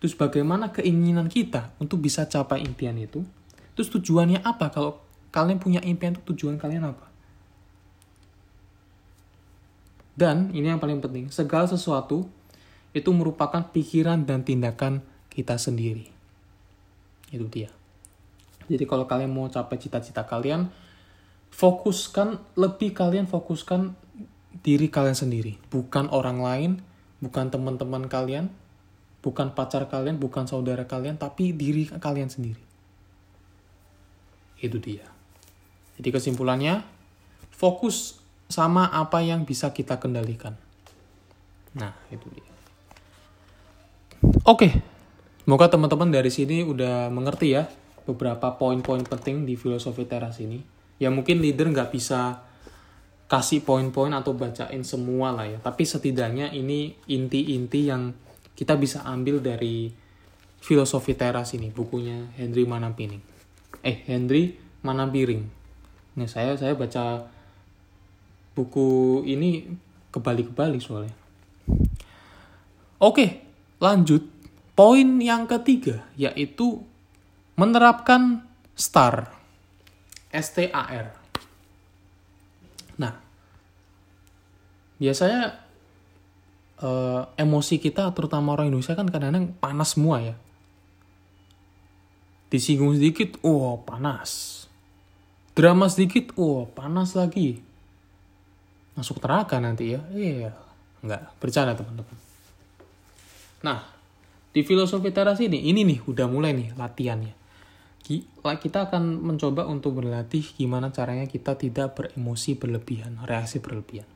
Terus 0.00 0.16
bagaimana 0.16 0.72
keinginan 0.72 1.28
kita 1.28 1.76
untuk 1.78 2.00
bisa 2.00 2.26
capai 2.26 2.64
impian 2.64 2.96
itu? 2.96 3.22
Terus 3.74 3.90
tujuannya 3.90 4.42
apa 4.42 4.70
kalau 4.70 5.02
kalian 5.34 5.58
punya 5.58 5.82
impian 5.82 6.14
itu 6.14 6.22
tujuan 6.34 6.58
kalian 6.58 6.94
apa? 6.94 7.06
Dan 10.14 10.54
ini 10.54 10.70
yang 10.70 10.78
paling 10.78 11.02
penting, 11.02 11.26
segala 11.34 11.66
sesuatu 11.66 12.30
itu 12.94 13.10
merupakan 13.10 13.66
pikiran 13.74 14.22
dan 14.22 14.46
tindakan 14.46 15.02
kita 15.26 15.58
sendiri. 15.58 16.06
Itu 17.34 17.50
dia. 17.50 17.74
Jadi 18.70 18.86
kalau 18.86 19.10
kalian 19.10 19.34
mau 19.34 19.50
capai 19.50 19.76
cita-cita 19.76 20.22
kalian, 20.22 20.70
fokuskan 21.50 22.38
lebih 22.54 22.94
kalian 22.94 23.26
fokuskan 23.26 23.98
diri 24.62 24.86
kalian 24.86 25.18
sendiri, 25.18 25.58
bukan 25.68 26.06
orang 26.14 26.38
lain, 26.38 26.70
bukan 27.18 27.50
teman-teman 27.50 28.06
kalian, 28.06 28.54
bukan 29.20 29.50
pacar 29.52 29.90
kalian, 29.90 30.22
bukan 30.22 30.46
saudara 30.46 30.86
kalian, 30.86 31.18
tapi 31.18 31.50
diri 31.50 31.90
kalian 31.90 32.30
sendiri. 32.30 32.62
Itu 34.64 34.80
dia. 34.80 35.04
Jadi 36.00 36.08
kesimpulannya, 36.08 36.80
fokus 37.52 38.16
sama 38.48 38.88
apa 38.88 39.20
yang 39.20 39.44
bisa 39.44 39.76
kita 39.76 40.00
kendalikan. 40.00 40.56
Nah, 41.76 41.92
itu 42.08 42.24
dia. 42.32 42.48
Oke, 44.48 44.80
semoga 45.44 45.68
teman-teman 45.68 46.08
dari 46.08 46.32
sini 46.32 46.64
udah 46.64 47.12
mengerti 47.12 47.52
ya 47.52 47.68
beberapa 48.08 48.56
poin-poin 48.56 49.04
penting 49.04 49.44
di 49.44 49.56
filosofi 49.56 50.08
teras 50.08 50.40
ini. 50.40 50.60
Ya 50.96 51.12
mungkin 51.12 51.44
leader 51.44 51.68
nggak 51.68 51.92
bisa 51.92 52.40
kasih 53.28 53.64
poin-poin 53.64 54.12
atau 54.12 54.36
bacain 54.36 54.84
semua 54.84 55.32
lah 55.32 55.48
ya. 55.48 55.58
Tapi 55.60 55.82
setidaknya 55.84 56.52
ini 56.52 56.94
inti-inti 57.08 57.88
yang 57.88 58.12
kita 58.54 58.78
bisa 58.78 59.02
ambil 59.02 59.42
dari 59.42 59.90
filosofi 60.62 61.12
teras 61.12 61.52
ini, 61.52 61.68
bukunya 61.68 62.30
Henry 62.38 62.64
Manampiring. 62.64 63.33
Eh, 63.82 64.04
Henry 64.06 64.54
Manampiring. 64.84 65.42
Nah, 66.14 66.28
saya 66.30 66.54
saya 66.54 66.76
baca 66.78 67.26
buku 68.54 69.22
ini 69.26 69.66
kebalik-kebalik 70.14 70.78
soalnya. 70.78 71.14
Oke, 73.02 73.42
lanjut. 73.82 74.30
Poin 74.74 75.22
yang 75.22 75.46
ketiga 75.46 76.06
yaitu 76.14 76.82
menerapkan 77.54 78.42
STAR. 78.74 79.30
S-T-A-R. 80.34 81.14
Nah, 82.98 83.14
biasanya 84.98 85.62
uh, 86.82 87.30
emosi 87.38 87.78
kita 87.78 88.10
terutama 88.14 88.58
orang 88.58 88.70
Indonesia 88.70 88.98
kan 88.98 89.06
kadang-kadang 89.06 89.54
panas 89.62 89.94
semua 89.94 90.18
ya. 90.22 90.34
Disinggung 92.54 92.94
sedikit, 92.94 93.42
oh 93.42 93.82
panas. 93.82 94.62
Drama 95.58 95.90
sedikit, 95.90 96.30
oh 96.38 96.70
panas 96.70 97.18
lagi. 97.18 97.58
Masuk 98.94 99.18
neraka 99.18 99.58
nanti 99.58 99.90
ya. 99.90 100.06
Iya, 100.14 100.54
nggak 101.02 101.42
bercanda 101.42 101.74
teman-teman. 101.74 102.14
Nah, 103.66 103.82
di 104.54 104.62
filosofi 104.62 105.10
teras 105.10 105.42
ini, 105.42 105.66
ini 105.66 105.82
nih 105.82 106.06
udah 106.06 106.30
mulai 106.30 106.54
nih 106.54 106.78
latihannya. 106.78 107.34
Kita 108.38 108.86
akan 108.86 109.02
mencoba 109.18 109.66
untuk 109.66 109.98
berlatih 109.98 110.54
gimana 110.54 110.94
caranya 110.94 111.26
kita 111.26 111.58
tidak 111.58 111.98
beremosi 111.98 112.54
berlebihan, 112.54 113.18
reaksi 113.26 113.58
berlebihan. 113.58 114.06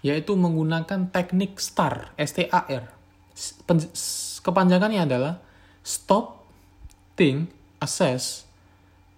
Yaitu 0.00 0.32
menggunakan 0.32 1.12
teknik 1.12 1.60
STAR, 1.60 2.16
S-T-A-R. 2.16 2.84
Kepanjangannya 4.40 5.04
adalah 5.04 5.44
Stop, 5.84 6.46
Think, 7.18 7.52
Assess, 7.86 8.42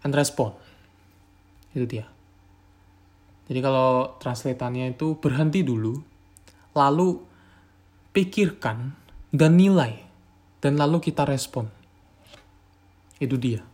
and 0.05 0.13
Respond. 0.13 0.53
Itu 1.73 1.89
dia. 1.89 2.05
Jadi 3.49 3.65
kalau 3.65 4.21
translatannya 4.21 4.93
itu 4.93 5.17
berhenti 5.17 5.65
dulu, 5.65 5.97
lalu 6.77 7.17
pikirkan 8.13 8.93
dan 9.33 9.57
nilai 9.57 10.05
dan 10.61 10.77
lalu 10.77 11.01
kita 11.01 11.25
respon. 11.25 11.73
Itu 13.17 13.41
dia. 13.41 13.65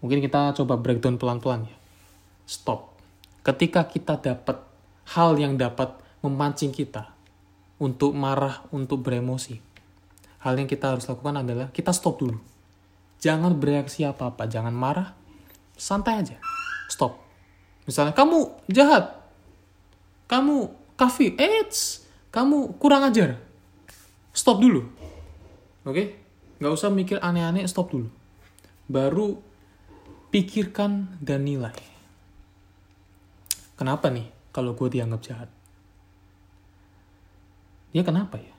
Mungkin 0.00 0.24
kita 0.24 0.56
coba 0.56 0.80
breakdown 0.80 1.20
pelan-pelan 1.20 1.68
ya. 1.68 1.76
Stop. 2.48 2.96
Ketika 3.44 3.84
kita 3.84 4.16
dapat 4.16 4.62
hal 5.12 5.36
yang 5.36 5.60
dapat 5.60 5.92
memancing 6.24 6.72
kita 6.72 7.12
untuk 7.76 8.16
marah, 8.16 8.64
untuk 8.72 9.04
beremosi, 9.04 9.60
hal 10.46 10.54
yang 10.54 10.70
kita 10.70 10.94
harus 10.94 11.10
lakukan 11.10 11.42
adalah 11.42 11.74
kita 11.74 11.90
stop 11.90 12.22
dulu. 12.22 12.38
Jangan 13.18 13.58
bereaksi 13.58 14.06
apa-apa, 14.06 14.46
jangan 14.46 14.70
marah, 14.70 15.18
santai 15.74 16.22
aja. 16.22 16.38
Stop. 16.86 17.18
Misalnya 17.82 18.14
kamu 18.14 18.54
jahat, 18.70 19.18
kamu 20.30 20.70
kafir, 20.94 21.34
eits, 21.34 22.06
kamu 22.30 22.78
kurang 22.78 23.02
ajar, 23.10 23.42
stop 24.30 24.62
dulu. 24.62 24.86
Oke? 25.82 25.90
Okay? 25.90 26.06
Nggak 26.62 26.72
usah 26.72 26.94
mikir 26.94 27.18
aneh-aneh, 27.18 27.66
stop 27.66 27.90
dulu. 27.90 28.06
Baru 28.86 29.42
pikirkan 30.30 31.18
dan 31.18 31.42
nilai. 31.42 31.74
Kenapa 33.76 34.08
nih 34.08 34.30
kalau 34.56 34.72
gue 34.72 34.88
dianggap 34.88 35.20
jahat? 35.20 35.50
Ya 37.92 38.00
kenapa 38.00 38.40
ya? 38.40 38.55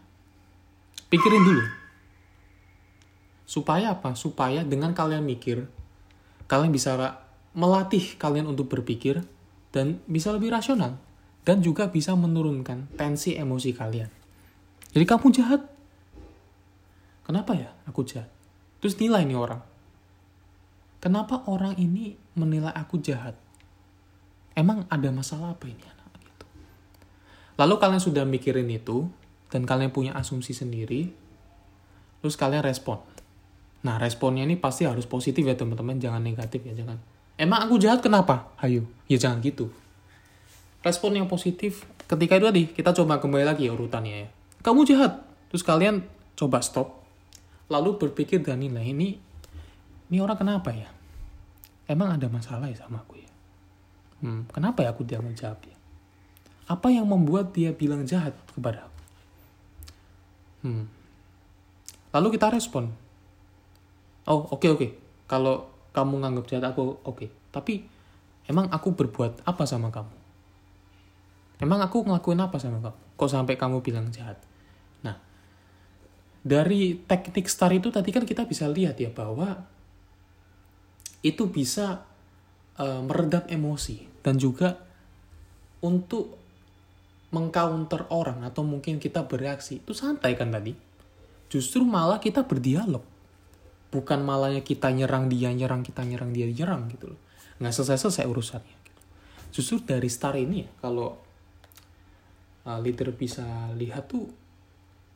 Pikirin 1.07 1.43
dulu. 1.43 1.63
Supaya 3.47 3.95
apa? 3.95 4.11
Supaya 4.19 4.67
dengan 4.67 4.91
kalian 4.91 5.23
mikir, 5.23 5.63
kalian 6.51 6.75
bisa 6.75 6.99
melatih 7.55 8.19
kalian 8.19 8.51
untuk 8.51 8.67
berpikir 8.67 9.23
dan 9.71 10.03
bisa 10.03 10.35
lebih 10.35 10.51
rasional 10.51 10.99
dan 11.47 11.63
juga 11.63 11.87
bisa 11.87 12.11
menurunkan 12.11 12.91
tensi 12.99 13.39
emosi 13.39 13.71
kalian. 13.71 14.11
Jadi 14.91 15.05
kamu 15.07 15.27
jahat. 15.31 15.63
Kenapa 17.23 17.55
ya 17.55 17.71
aku 17.87 18.03
jahat? 18.03 18.27
Terus 18.83 18.99
nilai 18.99 19.23
nih 19.23 19.39
orang. 19.39 19.63
Kenapa 20.99 21.47
orang 21.47 21.79
ini 21.79 22.19
menilai 22.35 22.75
aku 22.75 22.99
jahat? 22.99 23.39
Emang 24.59 24.83
ada 24.91 25.07
masalah 25.13 25.55
apa 25.55 25.71
ini 25.71 25.83
anak 25.87 26.11
gitu. 26.19 26.45
Lalu 27.55 27.75
kalian 27.79 28.03
sudah 28.03 28.27
mikirin 28.27 28.67
itu 28.67 29.07
dan 29.53 29.63
kalian 29.63 29.91
punya 29.91 30.11
asumsi 30.15 30.51
sendiri, 30.51 31.11
terus 32.23 32.35
kalian 32.35 32.63
respon. 32.63 32.99
Nah, 33.85 34.01
responnya 34.01 34.43
ini 34.43 34.59
pasti 34.59 34.83
harus 34.83 35.07
positif 35.07 35.45
ya 35.45 35.55
teman-teman, 35.55 36.01
jangan 36.01 36.19
negatif 36.19 36.65
ya, 36.65 36.73
jangan. 36.75 36.99
Emang 37.37 37.69
aku 37.69 37.77
jahat 37.77 38.01
kenapa? 38.01 38.51
Ayo, 38.59 38.83
ya 39.05 39.15
jangan 39.15 39.39
gitu. 39.45 39.69
Respon 40.81 41.15
yang 41.15 41.29
positif 41.29 41.85
ketika 42.07 42.39
itu 42.39 42.45
tadi 42.47 42.63
kita 42.71 42.95
coba 42.95 43.19
kembali 43.19 43.43
lagi 43.43 43.67
ya 43.67 43.75
urutannya 43.75 44.15
ya 44.25 44.29
kamu 44.67 44.83
jahat. 44.83 45.23
Terus 45.47 45.63
kalian 45.63 46.03
coba 46.35 46.59
stop, 46.59 46.99
lalu 47.71 47.95
berpikir 47.95 48.43
dan 48.43 48.59
nilai 48.59 48.83
ini, 48.83 49.15
ini 50.11 50.17
orang 50.19 50.35
kenapa 50.35 50.75
ya? 50.75 50.91
Emang 51.87 52.11
ada 52.11 52.27
masalah 52.27 52.67
ya 52.67 52.75
sama 52.75 52.99
aku 52.99 53.15
ya? 53.15 53.31
Hmm, 54.19 54.43
kenapa 54.51 54.83
ya 54.83 54.91
aku 54.91 55.07
dianggap 55.07 55.35
jahat 55.39 55.59
ya? 55.71 55.77
Apa 56.67 56.91
yang 56.91 57.07
membuat 57.07 57.55
dia 57.55 57.71
bilang 57.71 58.03
jahat 58.03 58.35
kepada 58.51 58.91
aku? 58.91 58.96
Hmm. 60.67 60.83
Lalu 62.11 62.35
kita 62.35 62.51
respon. 62.51 62.91
Oh, 64.27 64.43
oke 64.51 64.59
okay, 64.59 64.69
oke. 64.75 64.79
Okay. 64.83 64.91
Kalau 65.31 65.71
kamu 65.95 66.19
nganggap 66.19 66.45
jahat 66.51 66.65
aku 66.75 66.99
oke. 67.07 67.15
Okay. 67.15 67.29
Tapi 67.55 67.87
emang 68.51 68.67
aku 68.67 68.91
berbuat 68.91 69.47
apa 69.47 69.63
sama 69.63 69.87
kamu? 69.87 70.11
Emang 71.63 71.79
aku 71.79 72.03
ngelakuin 72.03 72.43
apa 72.43 72.59
sama 72.59 72.83
kamu? 72.83 72.97
Kok 73.15 73.31
sampai 73.31 73.55
kamu 73.55 73.79
bilang 73.79 74.11
jahat? 74.11 74.37
Nah, 75.01 75.15
dari 76.43 76.99
teknik 76.99 77.47
star 77.47 77.71
itu 77.71 77.87
tadi 77.87 78.11
kan 78.11 78.27
kita 78.27 78.43
bisa 78.43 78.67
lihat 78.67 78.99
ya 78.99 79.09
bahwa 79.09 79.63
itu 81.25 81.49
bisa 81.49 82.05
uh, 82.77 83.01
meredam 83.01 83.47
emosi 83.49 84.21
dan 84.21 84.37
juga 84.37 84.77
untuk 85.81 86.36
mengcounter 87.27 88.07
orang 88.07 88.47
atau 88.47 88.63
mungkin 88.63 89.03
kita 89.03 89.27
bereaksi 89.27 89.83
itu 89.83 89.91
santai 89.91 90.35
kan 90.39 90.51
tadi? 90.51 90.71
Justru 91.47 91.83
malah 91.83 92.19
kita 92.19 92.43
berdialog. 92.47 93.03
Bukan 93.87 94.19
malahnya 94.23 94.63
kita 94.63 94.91
nyerang 94.91 95.31
dia 95.31 95.51
nyerang 95.55 95.83
kita 95.83 96.03
nyerang 96.03 96.35
dia 96.35 96.47
nyerang 96.47 96.91
gitu 96.91 97.15
loh. 97.15 97.19
Nggak 97.59 97.73
selesai 97.73 97.97
selesai 98.03 98.25
urusannya 98.27 98.75
gitu. 98.83 99.01
justru 99.47 99.75
dari 99.81 100.11
star 100.11 100.35
ini 100.35 100.67
ya 100.67 100.69
kalau 100.83 101.17
uh, 102.67 102.79
leader 102.83 103.15
bisa 103.15 103.71
lihat 103.79 104.11
tuh 104.11 104.27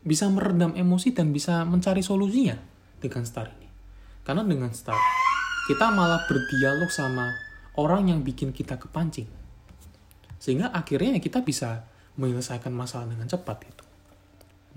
bisa 0.01 0.25
meredam 0.31 0.73
emosi 0.73 1.13
dan 1.13 1.29
bisa 1.29 1.61
mencari 1.67 2.01
solusinya 2.01 2.57
dengan 2.97 3.27
star 3.27 3.51
ini. 3.53 3.67
Karena 4.23 4.41
dengan 4.47 4.71
star 4.73 4.97
kita 5.67 5.93
malah 5.93 6.25
berdialog 6.25 6.89
sama 6.89 7.29
orang 7.77 8.09
yang 8.09 8.19
bikin 8.25 8.49
kita 8.55 8.79
kepancing. 8.81 9.29
Sehingga 10.41 10.73
akhirnya 10.73 11.21
kita 11.21 11.45
bisa 11.45 11.85
menyelesaikan 12.19 12.73
masalah 12.73 13.07
dengan 13.07 13.27
cepat 13.27 13.63
itu. 13.63 13.85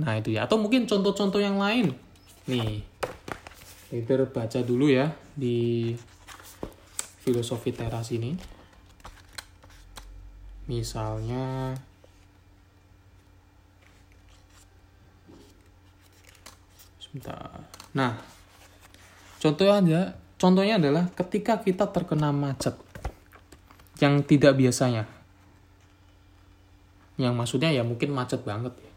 Nah 0.02 0.18
itu 0.18 0.34
ya. 0.34 0.46
Atau 0.46 0.58
mungkin 0.58 0.86
contoh-contoh 0.86 1.38
yang 1.38 1.58
lain. 1.58 1.94
Nih, 2.50 2.84
leader 3.94 4.28
baca 4.28 4.60
dulu 4.60 4.90
ya 4.90 5.14
di 5.32 5.94
filosofi 7.24 7.72
teras 7.72 8.12
ini. 8.12 8.34
Misalnya. 10.68 11.74
Nah, 17.94 18.18
contohnya 19.38 20.18
contohnya 20.34 20.82
adalah 20.82 21.06
ketika 21.14 21.62
kita 21.62 21.86
terkena 21.94 22.34
macet 22.34 22.74
yang 24.02 24.26
tidak 24.26 24.58
biasanya 24.58 25.06
yang 27.14 27.34
maksudnya 27.38 27.70
ya 27.70 27.86
mungkin 27.86 28.10
macet 28.10 28.42
banget 28.42 28.74
ya. 28.74 28.92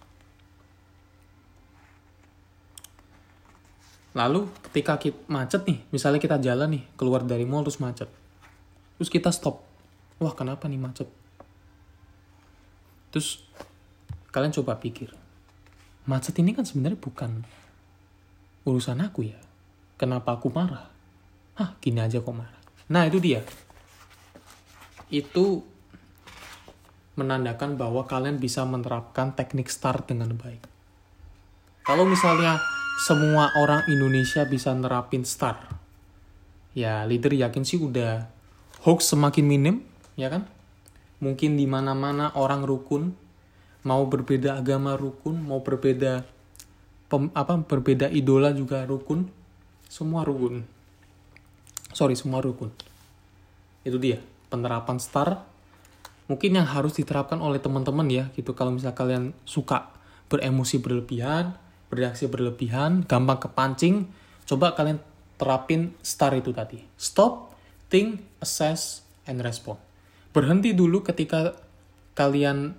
Lalu 4.17 4.49
ketika 4.65 4.97
kita 4.97 5.19
macet 5.29 5.61
nih, 5.69 5.85
misalnya 5.93 6.17
kita 6.17 6.41
jalan 6.41 6.73
nih, 6.73 6.83
keluar 6.97 7.21
dari 7.21 7.45
mall 7.45 7.61
terus 7.61 7.77
macet. 7.77 8.09
Terus 8.97 9.09
kita 9.13 9.29
stop. 9.29 9.61
Wah 10.17 10.33
kenapa 10.33 10.65
nih 10.65 10.81
macet? 10.81 11.05
Terus 13.13 13.45
kalian 14.33 14.49
coba 14.57 14.81
pikir. 14.81 15.13
Macet 16.09 16.33
ini 16.41 16.57
kan 16.57 16.65
sebenarnya 16.65 16.97
bukan 16.97 17.45
urusan 18.65 18.97
aku 19.05 19.29
ya. 19.29 19.37
Kenapa 20.01 20.33
aku 20.33 20.49
marah? 20.49 20.89
Hah 21.53 21.77
gini 21.77 22.01
aja 22.01 22.17
kok 22.17 22.33
marah. 22.33 22.61
Nah 22.89 23.05
itu 23.05 23.21
dia. 23.21 23.45
Itu 25.13 25.61
menandakan 27.17 27.75
bahwa 27.75 28.05
kalian 28.05 28.37
bisa 28.37 28.61
menerapkan 28.63 29.33
teknik 29.33 29.73
start 29.73 30.05
dengan 30.05 30.37
baik. 30.37 30.61
Kalau 31.83 32.05
misalnya 32.05 32.61
semua 33.03 33.49
orang 33.57 33.83
Indonesia 33.89 34.45
bisa 34.45 34.69
nerapin 34.77 35.25
start, 35.25 35.57
ya 36.77 37.01
leader 37.09 37.33
yakin 37.33 37.65
sih 37.65 37.81
udah 37.81 38.29
hoax 38.85 39.17
semakin 39.17 39.45
minim, 39.49 39.75
ya 40.13 40.29
kan? 40.29 40.45
Mungkin 41.17 41.57
di 41.57 41.65
mana-mana 41.65 42.29
orang 42.37 42.61
rukun, 42.61 43.17
mau 43.81 44.05
berbeda 44.05 44.61
agama 44.61 44.93
rukun, 44.93 45.41
mau 45.41 45.65
berbeda 45.65 46.21
pem, 47.09 47.33
apa 47.33 47.57
berbeda 47.65 48.13
idola 48.13 48.53
juga 48.53 48.85
rukun, 48.85 49.25
semua 49.89 50.21
rukun. 50.21 50.61
Sorry, 51.97 52.13
semua 52.13 52.45
rukun. 52.45 52.69
Itu 53.81 53.97
dia 53.97 54.21
penerapan 54.53 55.01
start 55.01 55.56
mungkin 56.27 56.59
yang 56.59 56.67
harus 56.67 56.95
diterapkan 56.99 57.39
oleh 57.39 57.57
teman-teman 57.59 58.07
ya 58.11 58.25
gitu. 58.35 58.51
Kalau 58.53 58.75
misalnya 58.75 58.95
kalian 58.95 59.35
suka 59.47 59.95
beremosi 60.27 60.83
berlebihan 60.83 61.55
bereaksi 61.87 62.27
berlebihan 62.27 63.07
gampang 63.07 63.39
kepancing 63.39 64.11
coba 64.43 64.75
kalian 64.75 64.99
terapin 65.39 65.95
star 66.03 66.35
itu 66.35 66.51
tadi. 66.51 66.83
Stop 66.99 67.55
think 67.87 68.19
assess 68.43 69.07
and 69.23 69.39
respond. 69.39 69.79
Berhenti 70.35 70.75
dulu 70.75 70.99
ketika 71.01 71.55
kalian 72.11 72.75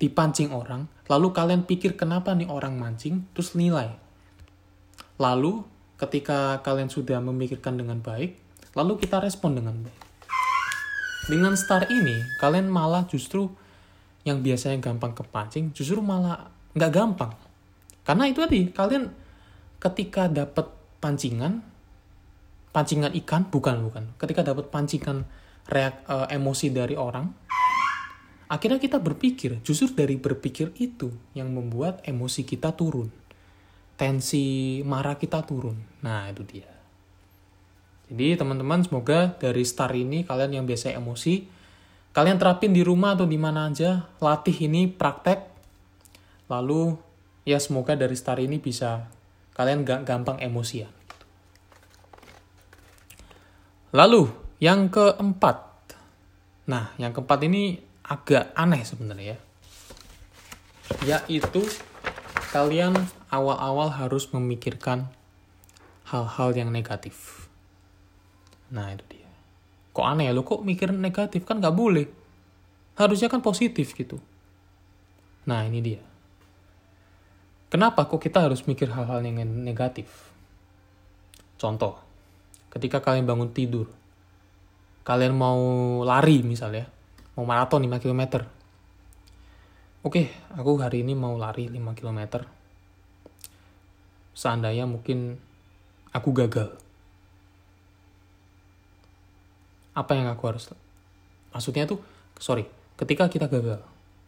dipancing 0.00 0.52
orang 0.52 0.88
lalu 1.12 1.32
kalian 1.36 1.68
pikir 1.68 1.94
kenapa 1.94 2.32
nih 2.32 2.48
orang 2.48 2.80
mancing 2.80 3.28
terus 3.36 3.52
nilai. 3.52 3.92
Lalu 5.20 5.64
ketika 6.00 6.60
kalian 6.60 6.88
sudah 6.88 7.20
memikirkan 7.20 7.76
dengan 7.76 8.00
baik 8.00 8.36
lalu 8.76 9.00
kita 9.00 9.20
respon 9.24 9.56
dengan 9.56 9.80
baik 9.80 10.05
dengan 11.26 11.58
star 11.58 11.90
ini, 11.90 12.22
kalian 12.38 12.70
malah 12.70 13.02
justru 13.10 13.50
yang 14.22 14.42
biasanya 14.42 14.78
gampang 14.78 15.14
kepancing, 15.14 15.74
justru 15.74 15.98
malah 15.98 16.50
nggak 16.74 16.92
gampang. 16.94 17.34
Karena 18.06 18.30
itu 18.30 18.38
tadi, 18.42 18.70
kalian 18.70 19.10
ketika 19.82 20.30
dapat 20.30 20.70
pancingan, 21.02 21.62
pancingan 22.70 23.10
ikan, 23.26 23.50
bukan, 23.50 23.90
bukan. 23.90 24.04
Ketika 24.18 24.46
dapat 24.46 24.70
pancingan 24.70 25.26
reak, 25.66 26.06
uh, 26.06 26.30
emosi 26.30 26.70
dari 26.70 26.94
orang, 26.94 27.26
akhirnya 28.46 28.78
kita 28.78 29.02
berpikir, 29.02 29.58
justru 29.66 29.90
dari 29.90 30.14
berpikir 30.14 30.78
itu 30.78 31.10
yang 31.34 31.50
membuat 31.50 32.06
emosi 32.06 32.46
kita 32.46 32.70
turun. 32.74 33.10
Tensi 33.98 34.78
marah 34.86 35.18
kita 35.18 35.42
turun. 35.42 35.74
Nah, 36.06 36.30
itu 36.30 36.46
dia. 36.46 36.75
Jadi 38.06 38.38
teman-teman 38.38 38.86
semoga 38.86 39.34
dari 39.34 39.66
star 39.66 39.90
ini 39.90 40.22
kalian 40.22 40.62
yang 40.62 40.64
biasa 40.66 40.94
emosi, 40.94 41.42
kalian 42.14 42.38
terapin 42.38 42.70
di 42.70 42.86
rumah 42.86 43.18
atau 43.18 43.26
di 43.26 43.34
mana 43.34 43.66
aja, 43.66 44.06
latih 44.22 44.70
ini 44.70 44.86
praktek. 44.86 45.42
Lalu 46.46 46.94
ya 47.42 47.58
semoga 47.58 47.98
dari 47.98 48.14
star 48.14 48.38
ini 48.38 48.62
bisa 48.62 49.10
kalian 49.58 49.82
gak 49.82 50.06
gampang 50.06 50.38
ya. 50.38 50.86
Lalu 53.90 54.28
yang 54.62 54.86
keempat. 54.92 55.56
Nah, 56.70 56.94
yang 56.98 57.10
keempat 57.10 57.40
ini 57.46 57.80
agak 58.06 58.54
aneh 58.54 58.82
sebenarnya 58.86 59.34
ya. 59.34 59.38
Yaitu 61.02 61.66
kalian 62.54 62.94
awal-awal 63.32 63.90
harus 63.90 64.30
memikirkan 64.30 65.10
hal-hal 66.06 66.54
yang 66.54 66.70
negatif. 66.70 67.45
Nah 68.72 68.94
itu 68.94 69.04
dia. 69.10 69.30
Kok 69.94 70.06
aneh 70.06 70.28
ya 70.28 70.32
lo 70.34 70.42
kok 70.42 70.62
mikir 70.62 70.90
negatif 70.90 71.46
kan 71.46 71.62
gak 71.62 71.76
boleh. 71.76 72.06
Harusnya 72.96 73.30
kan 73.30 73.44
positif 73.44 73.92
gitu. 73.94 74.18
Nah 75.46 75.62
ini 75.68 75.78
dia. 75.84 76.02
Kenapa 77.66 78.06
kok 78.06 78.22
kita 78.22 78.46
harus 78.46 78.62
mikir 78.64 78.90
hal-hal 78.94 79.20
yang 79.26 79.42
negatif? 79.42 80.30
Contoh, 81.58 81.98
ketika 82.70 83.02
kalian 83.02 83.26
bangun 83.26 83.50
tidur, 83.50 83.90
kalian 85.02 85.34
mau 85.34 85.58
lari 86.06 86.46
misalnya, 86.46 86.86
mau 87.34 87.42
maraton 87.42 87.82
5 87.82 87.98
km. 87.98 88.46
Oke, 90.06 90.30
aku 90.54 90.78
hari 90.78 91.02
ini 91.02 91.18
mau 91.18 91.34
lari 91.34 91.66
5 91.66 91.98
km. 91.98 92.46
Seandainya 94.36 94.86
mungkin 94.86 95.34
aku 96.14 96.30
gagal 96.30 96.85
apa 99.96 100.12
yang 100.12 100.28
aku 100.28 100.44
harus 100.52 100.68
maksudnya 101.56 101.88
tuh 101.88 101.98
sorry 102.36 102.68
ketika 103.00 103.32
kita 103.32 103.48
gagal 103.48 103.80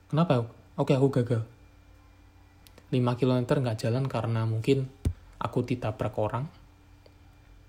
kenapa 0.09 0.49
oke 0.79 0.95
aku 0.95 1.09
gagal. 1.21 1.43
5 2.89 3.21
km 3.21 3.61
nggak 3.61 3.79
jalan 3.85 4.09
karena 4.09 4.49
mungkin 4.49 4.89
aku 5.37 5.67
ditabrak 5.67 6.15
orang. 6.17 6.49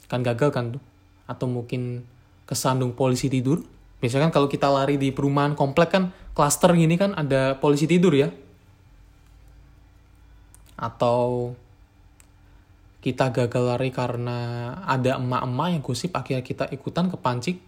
Kan 0.08 0.24
gagal 0.24 0.50
kan 0.54 0.66
tuh? 0.78 0.84
Atau 1.28 1.52
mungkin 1.52 2.08
kesandung 2.48 2.96
polisi 2.96 3.28
tidur? 3.28 3.60
Biasanya 4.00 4.32
kan 4.32 4.34
kalau 4.40 4.48
kita 4.48 4.72
lari 4.72 4.96
di 4.96 5.12
perumahan 5.12 5.60
komplek 5.60 5.92
kan 5.92 6.16
klaster 6.32 6.72
gini 6.72 6.96
kan 6.96 7.12
ada 7.18 7.60
polisi 7.60 7.84
tidur 7.84 8.16
ya? 8.16 8.32
Atau 10.80 11.52
kita 13.04 13.32
gagal 13.36 13.64
lari 13.76 13.92
karena 13.92 14.72
ada 14.88 15.20
emak-emak 15.20 15.68
yang 15.72 15.84
gosip 15.84 16.16
akhirnya 16.16 16.44
kita 16.44 16.68
ikutan 16.72 17.12
kepancing 17.12 17.60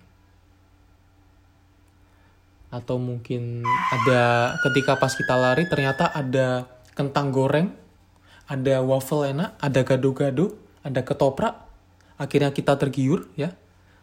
atau 2.71 2.95
mungkin 2.95 3.67
ada 3.91 4.55
ketika 4.63 4.95
pas 4.95 5.11
kita 5.11 5.35
lari 5.35 5.67
ternyata 5.67 6.07
ada 6.07 6.65
kentang 6.95 7.35
goreng 7.35 7.81
ada 8.51 8.83
waffle 8.83 9.23
enak, 9.23 9.55
ada 9.63 9.79
gado-gado, 9.87 10.59
ada 10.83 10.99
ketoprak, 10.99 11.55
akhirnya 12.19 12.51
kita 12.51 12.75
tergiur 12.75 13.31
ya, 13.39 13.55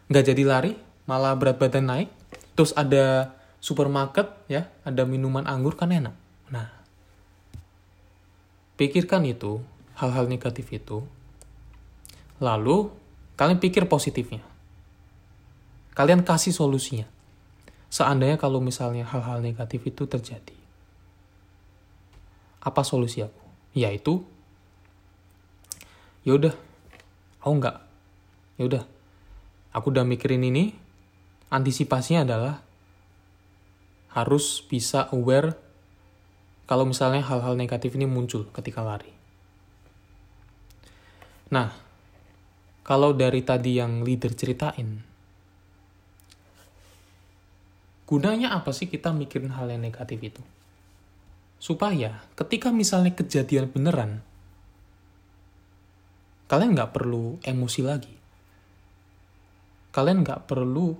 nggak 0.09 0.25
jadi 0.33 0.43
lari, 0.49 0.73
malah 1.05 1.37
berat 1.37 1.61
badan 1.61 1.85
naik. 1.85 2.09
Terus 2.57 2.73
ada 2.73 3.37
supermarket 3.61 4.25
ya, 4.49 4.65
ada 4.81 5.05
minuman 5.05 5.45
anggur 5.45 5.77
kan 5.77 5.93
enak. 5.93 6.17
Nah, 6.49 6.65
pikirkan 8.81 9.21
itu, 9.29 9.61
hal-hal 9.93 10.25
negatif 10.25 10.65
itu. 10.73 11.05
Lalu 12.41 12.89
kalian 13.37 13.61
pikir 13.61 13.85
positifnya. 13.85 14.41
Kalian 15.93 16.25
kasih 16.25 16.57
solusinya. 16.57 17.05
Seandainya 17.89 18.37
kalau 18.37 18.61
misalnya 18.61 19.05
hal-hal 19.05 19.41
negatif 19.41 19.81
itu 19.85 20.05
terjadi. 20.05 20.57
Apa 22.61 22.85
solusi 22.85 23.25
aku? 23.25 23.43
Yaitu 23.73 24.21
ya 26.25 26.37
udah 26.37 26.53
aku 27.41 27.53
nggak 27.57 27.77
ya 28.59 28.63
udah 28.67 28.83
aku 29.71 29.85
udah 29.89 30.03
mikirin 30.03 30.43
ini 30.43 30.75
antisipasinya 31.49 32.27
adalah 32.27 32.55
harus 34.13 34.61
bisa 34.65 35.07
aware 35.13 35.55
kalau 36.69 36.85
misalnya 36.85 37.25
hal-hal 37.25 37.57
negatif 37.57 37.97
ini 37.97 38.05
muncul 38.05 38.45
ketika 38.53 38.85
lari. 38.85 39.09
Nah, 41.49 41.73
kalau 42.85 43.09
dari 43.17 43.41
tadi 43.41 43.81
yang 43.81 44.05
leader 44.05 44.37
ceritain, 44.37 45.01
gunanya 48.09 48.57
apa 48.57 48.73
sih 48.73 48.89
kita 48.89 49.13
mikirin 49.13 49.53
hal 49.53 49.69
yang 49.69 49.85
negatif 49.85 50.17
itu? 50.17 50.41
Supaya 51.61 52.25
ketika 52.33 52.73
misalnya 52.73 53.13
kejadian 53.13 53.69
beneran, 53.69 54.25
kalian 56.49 56.73
nggak 56.73 56.89
perlu 56.89 57.37
emosi 57.45 57.81
lagi. 57.85 58.15
Kalian 59.93 60.25
nggak 60.25 60.49
perlu 60.49 60.97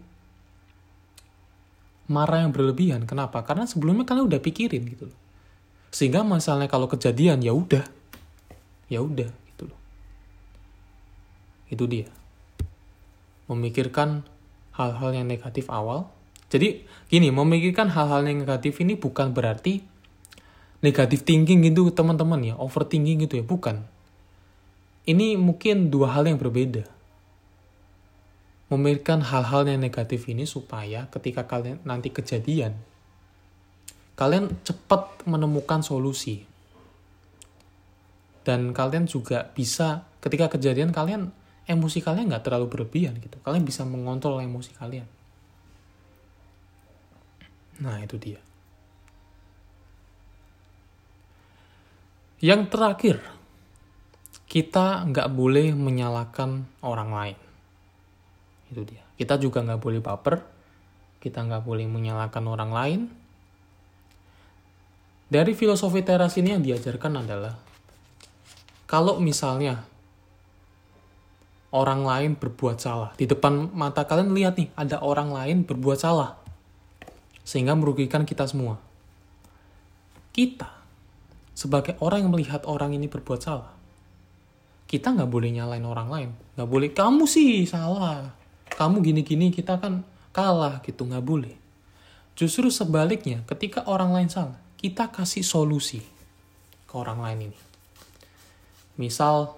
marah 2.13 2.45
yang 2.45 2.54
berlebihan. 2.54 3.10
Kenapa? 3.10 3.41
Karena 3.41 3.65
sebelumnya 3.65 4.06
kalian 4.06 4.30
udah 4.30 4.41
pikirin 4.41 4.86
gitu 4.86 5.10
loh. 5.10 5.19
Sehingga 5.89 6.22
misalnya 6.22 6.69
kalau 6.69 6.86
kejadian 6.86 7.41
ya 7.41 7.54
udah, 7.54 7.86
ya 8.89 9.02
udah 9.02 9.30
gitu 9.30 9.63
loh. 9.65 9.80
Itu 11.74 11.89
dia. 11.89 12.10
Memikirkan 13.50 14.26
hal-hal 14.78 15.10
yang 15.17 15.26
negatif 15.26 15.65
awal. 15.74 16.10
Jadi 16.49 16.83
gini, 17.07 17.29
memikirkan 17.29 17.93
hal-hal 17.93 18.25
yang 18.25 18.41
negatif 18.41 18.81
ini 18.81 18.97
bukan 18.97 19.33
berarti 19.33 19.85
negatif 20.81 21.21
thinking 21.21 21.62
gitu 21.65 21.93
teman-teman 21.93 22.41
ya, 22.41 22.55
overthinking 22.57 23.25
gitu 23.25 23.38
ya, 23.38 23.45
bukan 23.45 23.85
ini 25.09 25.33
mungkin 25.41 25.89
dua 25.89 26.13
hal 26.13 26.29
yang 26.29 26.38
berbeda. 26.38 26.85
Memikirkan 28.69 29.25
hal-hal 29.25 29.65
yang 29.65 29.81
negatif 29.81 30.29
ini 30.29 30.45
supaya 30.45 31.09
ketika 31.09 31.49
kalian 31.49 31.81
nanti 31.81 32.13
kejadian, 32.13 32.77
kalian 34.13 34.53
cepat 34.62 35.25
menemukan 35.25 35.81
solusi. 35.81 36.45
Dan 38.45 38.69
kalian 38.77 39.09
juga 39.09 39.49
bisa 39.49 40.05
ketika 40.21 40.53
kejadian 40.53 40.93
kalian 40.93 41.33
emosi 41.65 42.05
kalian 42.05 42.29
nggak 42.29 42.45
terlalu 42.45 42.69
berlebihan 42.69 43.17
gitu. 43.17 43.41
Kalian 43.41 43.65
bisa 43.65 43.81
mengontrol 43.89 44.38
emosi 44.45 44.77
kalian. 44.77 45.09
Nah 47.80 48.00
itu 48.04 48.20
dia. 48.20 48.39
Yang 52.39 52.72
terakhir, 52.72 53.18
kita 54.48 55.04
nggak 55.12 55.28
boleh 55.36 55.76
menyalahkan 55.76 56.63
orang 56.80 57.12
lain. 57.12 57.38
Itu 58.72 58.88
dia. 58.88 59.04
Kita 59.20 59.36
juga 59.36 59.60
nggak 59.63 59.82
boleh 59.82 60.00
baper. 60.00 60.39
Kita 61.20 61.44
nggak 61.44 61.68
boleh 61.68 61.84
menyalahkan 61.84 62.44
orang 62.48 62.72
lain. 62.72 63.02
Dari 65.30 65.52
filosofi 65.54 66.02
teras 66.02 66.39
ini 66.39 66.56
yang 66.56 66.63
diajarkan 66.63 67.22
adalah 67.22 67.54
kalau 68.89 69.22
misalnya 69.22 69.86
orang 71.70 72.02
lain 72.02 72.32
berbuat 72.34 72.82
salah 72.82 73.13
di 73.13 73.30
depan 73.30 73.70
mata 73.70 74.10
kalian 74.10 74.34
lihat 74.34 74.58
nih 74.58 74.74
ada 74.74 75.06
orang 75.06 75.30
lain 75.30 75.70
berbuat 75.70 76.02
salah 76.02 76.42
sehingga 77.49 77.73
merugikan 77.73 78.29
kita 78.29 78.45
semua. 78.45 78.77
Kita 80.29 80.69
sebagai 81.57 81.97
orang 81.97 82.29
yang 82.29 82.31
melihat 82.38 82.62
orang 82.69 82.93
ini 82.93 83.09
berbuat 83.09 83.41
salah 83.41 83.73
kita 84.89 85.13
nggak 85.13 85.29
boleh 85.29 85.53
nyalain 85.53 85.85
orang 85.85 86.09
lain. 86.09 86.29
Nggak 86.57 86.69
boleh 86.69 86.89
kamu 86.89 87.29
sih 87.29 87.62
salah. 87.69 88.33
Kamu 88.73 89.05
gini-gini 89.05 89.53
kita 89.53 89.77
kan 89.77 90.01
kalah 90.33 90.81
gitu. 90.81 91.05
Nggak 91.05 91.21
boleh. 91.21 91.53
Justru 92.33 92.73
sebaliknya 92.73 93.45
ketika 93.45 93.85
orang 93.85 94.17
lain 94.17 94.33
salah 94.33 94.57
kita 94.81 95.13
kasih 95.13 95.45
solusi 95.45 96.01
ke 96.89 96.93
orang 96.97 97.21
lain 97.21 97.53
ini. 97.53 97.59
Misal 98.97 99.53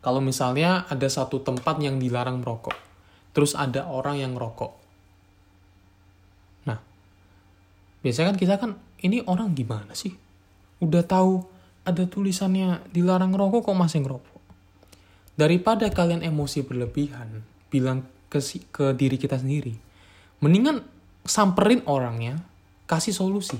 kalau 0.00 0.24
misalnya 0.24 0.88
ada 0.88 1.04
satu 1.12 1.44
tempat 1.44 1.76
yang 1.84 2.00
dilarang 2.00 2.40
merokok 2.40 2.72
terus 3.36 3.52
ada 3.52 3.86
orang 3.90 4.16
yang 4.22 4.32
ngerokok 4.34 4.72
nah 6.64 6.78
biasanya 8.00 8.34
kan 8.34 8.38
kita 8.38 8.54
kan 8.58 8.70
ini 9.02 9.22
orang 9.26 9.54
gimana 9.54 9.94
sih 9.94 10.14
udah 10.78 11.02
tahu 11.02 11.42
ada 11.88 12.04
tulisannya 12.04 12.92
dilarang 12.92 13.32
rokok 13.32 13.72
kok 13.72 13.78
masih 13.78 14.04
ngerokok. 14.04 14.40
Daripada 15.38 15.88
kalian 15.88 16.20
emosi 16.20 16.66
berlebihan, 16.66 17.40
bilang 17.72 18.04
ke, 18.28 18.42
ke 18.68 18.92
diri 18.92 19.16
kita 19.16 19.40
sendiri, 19.40 19.72
mendingan 20.44 20.84
samperin 21.24 21.80
orangnya, 21.88 22.42
kasih 22.84 23.16
solusi. 23.16 23.56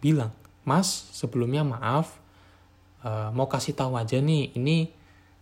Bilang, 0.00 0.32
mas 0.64 0.88
sebelumnya 1.12 1.66
maaf, 1.66 2.16
uh, 3.04 3.28
mau 3.34 3.50
kasih 3.50 3.76
tahu 3.76 3.98
aja 3.98 4.22
nih, 4.22 4.56
ini 4.56 4.88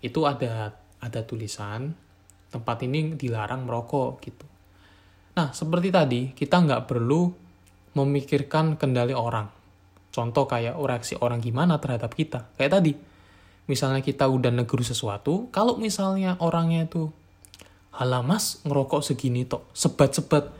itu 0.02 0.24
ada 0.26 0.74
ada 0.98 1.20
tulisan 1.22 1.92
tempat 2.48 2.82
ini 2.82 3.14
dilarang 3.14 3.68
merokok 3.68 4.24
gitu. 4.24 4.46
Nah, 5.36 5.52
seperti 5.52 5.88
tadi, 5.92 6.20
kita 6.32 6.64
nggak 6.64 6.86
perlu 6.88 7.43
memikirkan 7.94 8.74
kendali 8.76 9.14
orang 9.14 9.64
Contoh 10.14 10.46
kayak 10.46 10.78
reaksi 10.78 11.18
orang 11.18 11.42
gimana 11.42 11.82
terhadap 11.82 12.14
kita. 12.14 12.46
Kayak 12.54 12.78
tadi, 12.78 12.92
misalnya 13.66 13.98
kita 13.98 14.30
udah 14.30 14.54
negur 14.54 14.78
sesuatu, 14.86 15.50
kalau 15.50 15.74
misalnya 15.74 16.38
orangnya 16.38 16.86
itu, 16.86 17.10
halah 17.90 18.22
mas 18.22 18.62
ngerokok 18.62 19.02
segini 19.02 19.42
tok, 19.42 19.66
sebat-sebat, 19.74 20.54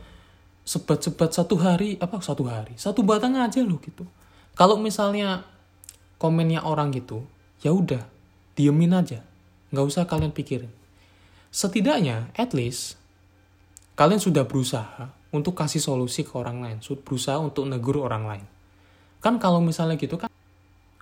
sebat-sebat 0.67 1.31
satu 1.31 1.55
hari, 1.55 1.95
apa 2.03 2.19
satu 2.19 2.43
hari, 2.51 2.75
satu 2.75 2.99
batang 3.07 3.39
aja 3.39 3.63
loh 3.63 3.79
gitu. 3.79 4.03
Kalau 4.59 4.75
misalnya 4.75 5.47
komennya 6.19 6.67
orang 6.67 6.91
gitu, 6.91 7.23
ya 7.63 7.71
udah, 7.71 8.03
diemin 8.59 8.91
aja, 8.91 9.23
nggak 9.71 9.87
usah 9.87 10.03
kalian 10.03 10.35
pikirin. 10.35 10.71
Setidaknya, 11.47 12.27
at 12.35 12.51
least, 12.51 12.99
kalian 13.95 14.19
sudah 14.19 14.43
berusaha 14.43 15.15
untuk 15.35 15.53
kasih 15.59 15.83
solusi 15.83 16.23
ke 16.23 16.31
orang 16.39 16.63
lain, 16.63 16.77
berusaha 16.79 17.35
untuk 17.37 17.67
negur 17.67 17.99
orang 17.99 18.23
lain. 18.23 18.45
Kan 19.19 19.37
kalau 19.37 19.59
misalnya 19.59 19.99
gitu 19.99 20.15
kan, 20.15 20.31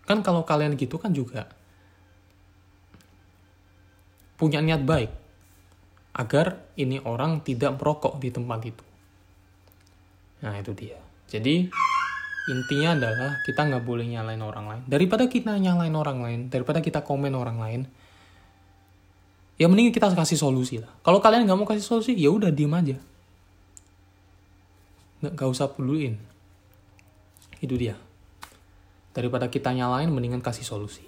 kan 0.03 0.19
kalau 0.25 0.41
kalian 0.41 0.73
gitu 0.73 0.97
kan 0.97 1.13
juga 1.13 1.47
punya 4.35 4.59
niat 4.59 4.83
baik 4.83 5.11
agar 6.13 6.61
ini 6.75 7.01
orang 7.05 7.41
tidak 7.45 7.77
merokok 7.77 8.17
di 8.17 8.29
tempat 8.33 8.59
itu. 8.65 8.85
Nah 10.43 10.53
itu 10.59 10.71
dia. 10.75 10.99
Jadi 11.31 11.71
intinya 12.43 12.89
adalah 12.93 13.39
kita 13.47 13.63
nggak 13.65 13.83
boleh 13.87 14.05
nyalain 14.05 14.43
orang 14.43 14.65
lain. 14.67 14.83
Daripada 14.85 15.25
kita 15.31 15.55
nyalain 15.55 15.95
orang 15.95 16.19
lain, 16.19 16.39
daripada 16.51 16.83
kita 16.83 17.01
komen 17.01 17.33
orang 17.33 17.57
lain, 17.57 17.81
ya 19.57 19.65
mending 19.71 19.95
kita 19.95 20.11
kasih 20.11 20.37
solusi 20.37 20.83
lah. 20.83 20.91
Kalau 21.01 21.23
kalian 21.23 21.47
nggak 21.47 21.57
mau 21.57 21.65
kasih 21.65 21.85
solusi, 21.85 22.13
ya 22.19 22.29
udah 22.29 22.51
diem 22.51 22.73
aja. 22.75 22.97
Nggak, 25.23 25.39
nggak 25.39 25.49
usah 25.55 25.71
peduluin. 25.71 26.19
Itu 27.63 27.79
dia. 27.79 27.95
Daripada 29.15 29.47
kita 29.47 29.71
nyalain, 29.71 30.11
mendingan 30.11 30.43
kasih 30.43 30.67
solusi. 30.67 31.07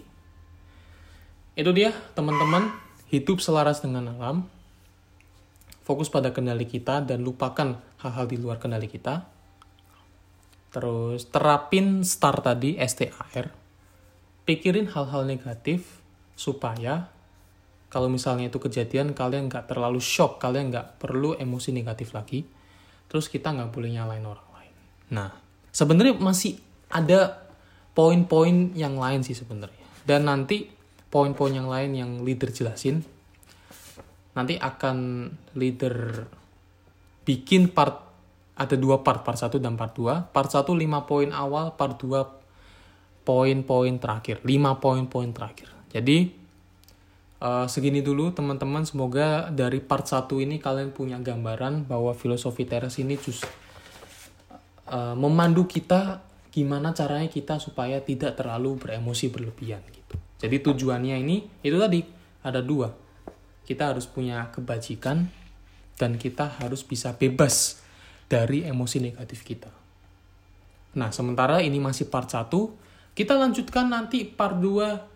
Itu 1.60 1.75
dia, 1.75 1.91
teman-teman. 2.15 2.71
Hidup 3.12 3.43
selaras 3.43 3.84
dengan 3.84 4.15
alam. 4.15 4.47
Fokus 5.84 6.08
pada 6.08 6.32
kendali 6.32 6.63
kita 6.63 7.04
dan 7.04 7.28
lupakan 7.28 7.75
hal-hal 7.99 8.25
di 8.25 8.39
luar 8.39 8.56
kendali 8.56 8.88
kita. 8.88 9.28
Terus 10.71 11.28
terapin 11.28 12.08
STAR 12.08 12.39
tadi, 12.39 12.80
STAR. 12.80 13.51
Pikirin 14.47 14.88
hal-hal 14.95 15.28
negatif 15.28 15.99
supaya 16.39 17.12
kalau 17.91 18.12
misalnya 18.12 18.51
itu 18.51 18.60
kejadian 18.60 19.15
kalian 19.15 19.47
nggak 19.47 19.71
terlalu 19.71 20.04
shock, 20.04 20.39
kalian 20.39 20.71
nggak 20.71 20.99
perlu 20.99 21.36
emosi 21.36 21.71
negatif 21.71 22.12
lagi. 22.12 22.43
Terus 23.08 23.32
kita 23.32 23.54
nggak 23.54 23.72
boleh 23.72 23.89
nyalain 23.94 24.26
orang 24.26 24.50
lain. 24.56 24.74
Nah, 25.13 25.30
sebenarnya 25.72 26.18
masih 26.18 26.58
ada 26.91 27.46
poin-poin 27.96 28.76
yang 28.76 29.00
lain 29.00 29.24
sih 29.24 29.38
sebenarnya. 29.38 29.86
Dan 30.06 30.28
nanti 30.28 30.68
poin-poin 31.10 31.54
yang 31.56 31.72
lain 31.72 31.91
yang 31.96 32.12
leader 32.22 32.52
jelasin 32.52 33.02
nanti 34.36 34.60
akan 34.60 35.32
leader 35.56 36.28
bikin 37.24 37.72
part 37.72 38.06
ada 38.56 38.76
dua 38.80 39.04
part, 39.04 39.20
part 39.28 39.36
1 39.36 39.60
dan 39.60 39.76
part 39.76 39.91
2. 40.00 40.32
Part 40.32 40.48
1 40.48 40.72
5 40.72 41.10
poin 41.10 41.30
awal, 41.36 41.76
part 41.76 42.00
2 42.00 43.28
poin-poin 43.28 43.94
terakhir, 44.00 44.39
5 44.48 44.80
poin-poin 44.80 45.30
terakhir. 45.36 45.68
Jadi 45.91 46.44
uh, 47.45 47.65
segini 47.69 48.01
dulu 48.01 48.34
teman-teman, 48.34 48.81
semoga 48.89 49.53
dari 49.53 49.77
part 49.77 50.10
1 50.10 50.25
ini 50.41 50.58
kalian 50.58 50.89
punya 50.89 51.21
gambaran 51.21 51.86
bahwa 51.86 52.17
filosofi 52.17 52.65
teras 52.65 52.97
ini 52.97 53.21
just 53.21 53.45
uh, 54.89 55.13
memandu 55.13 55.69
kita 55.69 56.25
gimana 56.49 56.95
caranya 56.97 57.29
kita 57.29 57.62
supaya 57.62 58.01
tidak 58.01 58.39
terlalu 58.39 58.79
beremosi 58.81 59.29
berlebihan 59.29 59.84
gitu. 59.93 60.15
Jadi 60.41 60.58
tujuannya 60.63 61.21
ini 61.21 61.45
itu 61.62 61.77
tadi 61.77 62.01
ada 62.41 62.63
dua. 62.63 62.89
Kita 63.65 63.93
harus 63.93 64.08
punya 64.08 64.49
kebajikan 64.49 65.27
dan 65.99 66.12
kita 66.15 66.60
harus 66.62 66.86
bisa 66.86 67.15
bebas 67.15 67.81
dari 68.25 68.63
emosi 68.63 68.97
negatif 69.03 69.43
kita. 69.43 69.71
Nah, 70.95 71.12
sementara 71.12 71.60
ini 71.60 71.75
masih 71.81 72.08
part 72.08 72.31
1, 72.31 72.47
kita 73.12 73.36
lanjutkan 73.36 73.91
nanti 73.91 74.23
part 74.23 74.55
2 74.63 75.14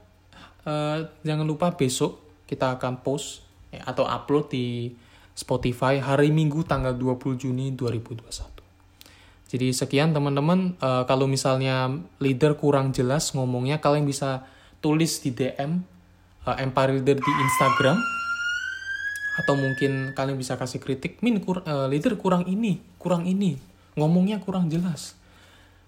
uh, 0.65 1.05
jangan 1.23 1.45
lupa 1.45 1.71
besok 1.75 2.19
kita 2.49 2.79
akan 2.79 3.05
post 3.05 3.45
eh, 3.69 3.79
atau 3.83 4.09
upload 4.09 4.49
di 4.49 4.89
Spotify 5.37 6.01
hari 6.01 6.33
Minggu 6.33 6.65
tanggal 6.67 6.97
20 6.97 7.39
Juni 7.39 7.71
2021. 7.71 8.59
Jadi 9.49 9.67
sekian 9.73 10.13
teman-teman, 10.13 10.77
uh, 10.77 11.07
kalau 11.09 11.25
misalnya 11.25 11.89
leader 12.21 12.53
kurang 12.59 12.93
jelas 12.93 13.33
ngomongnya, 13.33 13.81
kalian 13.81 14.05
bisa 14.05 14.45
tulis 14.83 15.21
di 15.23 15.33
DM 15.33 15.81
uh, 16.45 16.55
Empire 16.59 16.99
Leader 16.99 17.17
di 17.17 17.31
Instagram. 17.33 17.97
Atau 19.39 19.55
mungkin 19.55 20.11
kalian 20.13 20.35
bisa 20.35 20.59
kasih 20.59 20.83
kritik 20.83 21.23
min 21.23 21.39
kur, 21.39 21.63
uh, 21.63 21.87
leader 21.87 22.19
kurang 22.19 22.45
ini 22.45 22.83
kurang 22.99 23.23
ini. 23.23 23.55
Ngomongnya 23.95 24.43
kurang 24.43 24.67
jelas. 24.67 25.15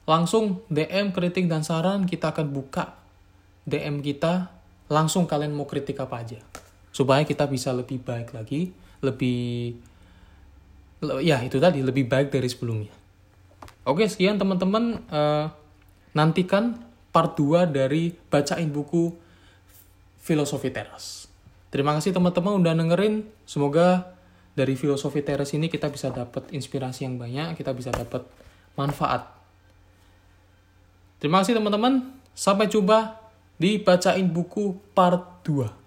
Langsung 0.08 0.64
DM 0.72 1.12
kritik 1.12 1.46
dan 1.52 1.62
saran 1.62 2.08
kita 2.08 2.32
akan 2.34 2.50
buka 2.50 2.98
DM 3.68 4.02
kita 4.02 4.61
langsung 4.92 5.24
kalian 5.24 5.56
mau 5.56 5.64
kritik 5.64 6.04
apa 6.04 6.20
aja 6.20 6.40
supaya 6.92 7.24
kita 7.24 7.48
bisa 7.48 7.72
lebih 7.72 8.04
baik 8.04 8.36
lagi 8.36 8.76
lebih 9.00 9.80
ya 11.24 11.40
itu 11.42 11.58
tadi 11.58 11.80
lebih 11.80 12.12
baik 12.12 12.30
dari 12.30 12.52
sebelumnya 12.52 12.92
oke 13.88 14.04
sekian 14.04 14.36
teman-teman 14.36 15.00
uh, 15.08 15.48
nantikan 16.12 16.76
part 17.16 17.40
2 17.40 17.72
dari 17.72 18.12
bacain 18.28 18.68
buku 18.68 19.16
filosofi 20.20 20.70
teras 20.70 21.22
Terima 21.72 21.96
kasih 21.96 22.12
teman-teman 22.12 22.60
udah 22.60 22.76
dengerin. 22.76 23.24
Semoga 23.48 24.12
dari 24.52 24.76
filosofi 24.76 25.24
teres 25.24 25.56
ini 25.56 25.72
kita 25.72 25.88
bisa 25.88 26.12
dapat 26.12 26.52
inspirasi 26.52 27.08
yang 27.08 27.16
banyak, 27.16 27.56
kita 27.56 27.72
bisa 27.72 27.96
dapat 27.96 28.28
manfaat. 28.76 29.32
Terima 31.24 31.40
kasih 31.40 31.56
teman-teman. 31.56 32.12
Sampai 32.36 32.68
jumpa 32.68 33.21
di 33.62 33.78
bacain 33.78 34.26
buku 34.26 34.74
part 34.98 35.46
2. 35.46 35.81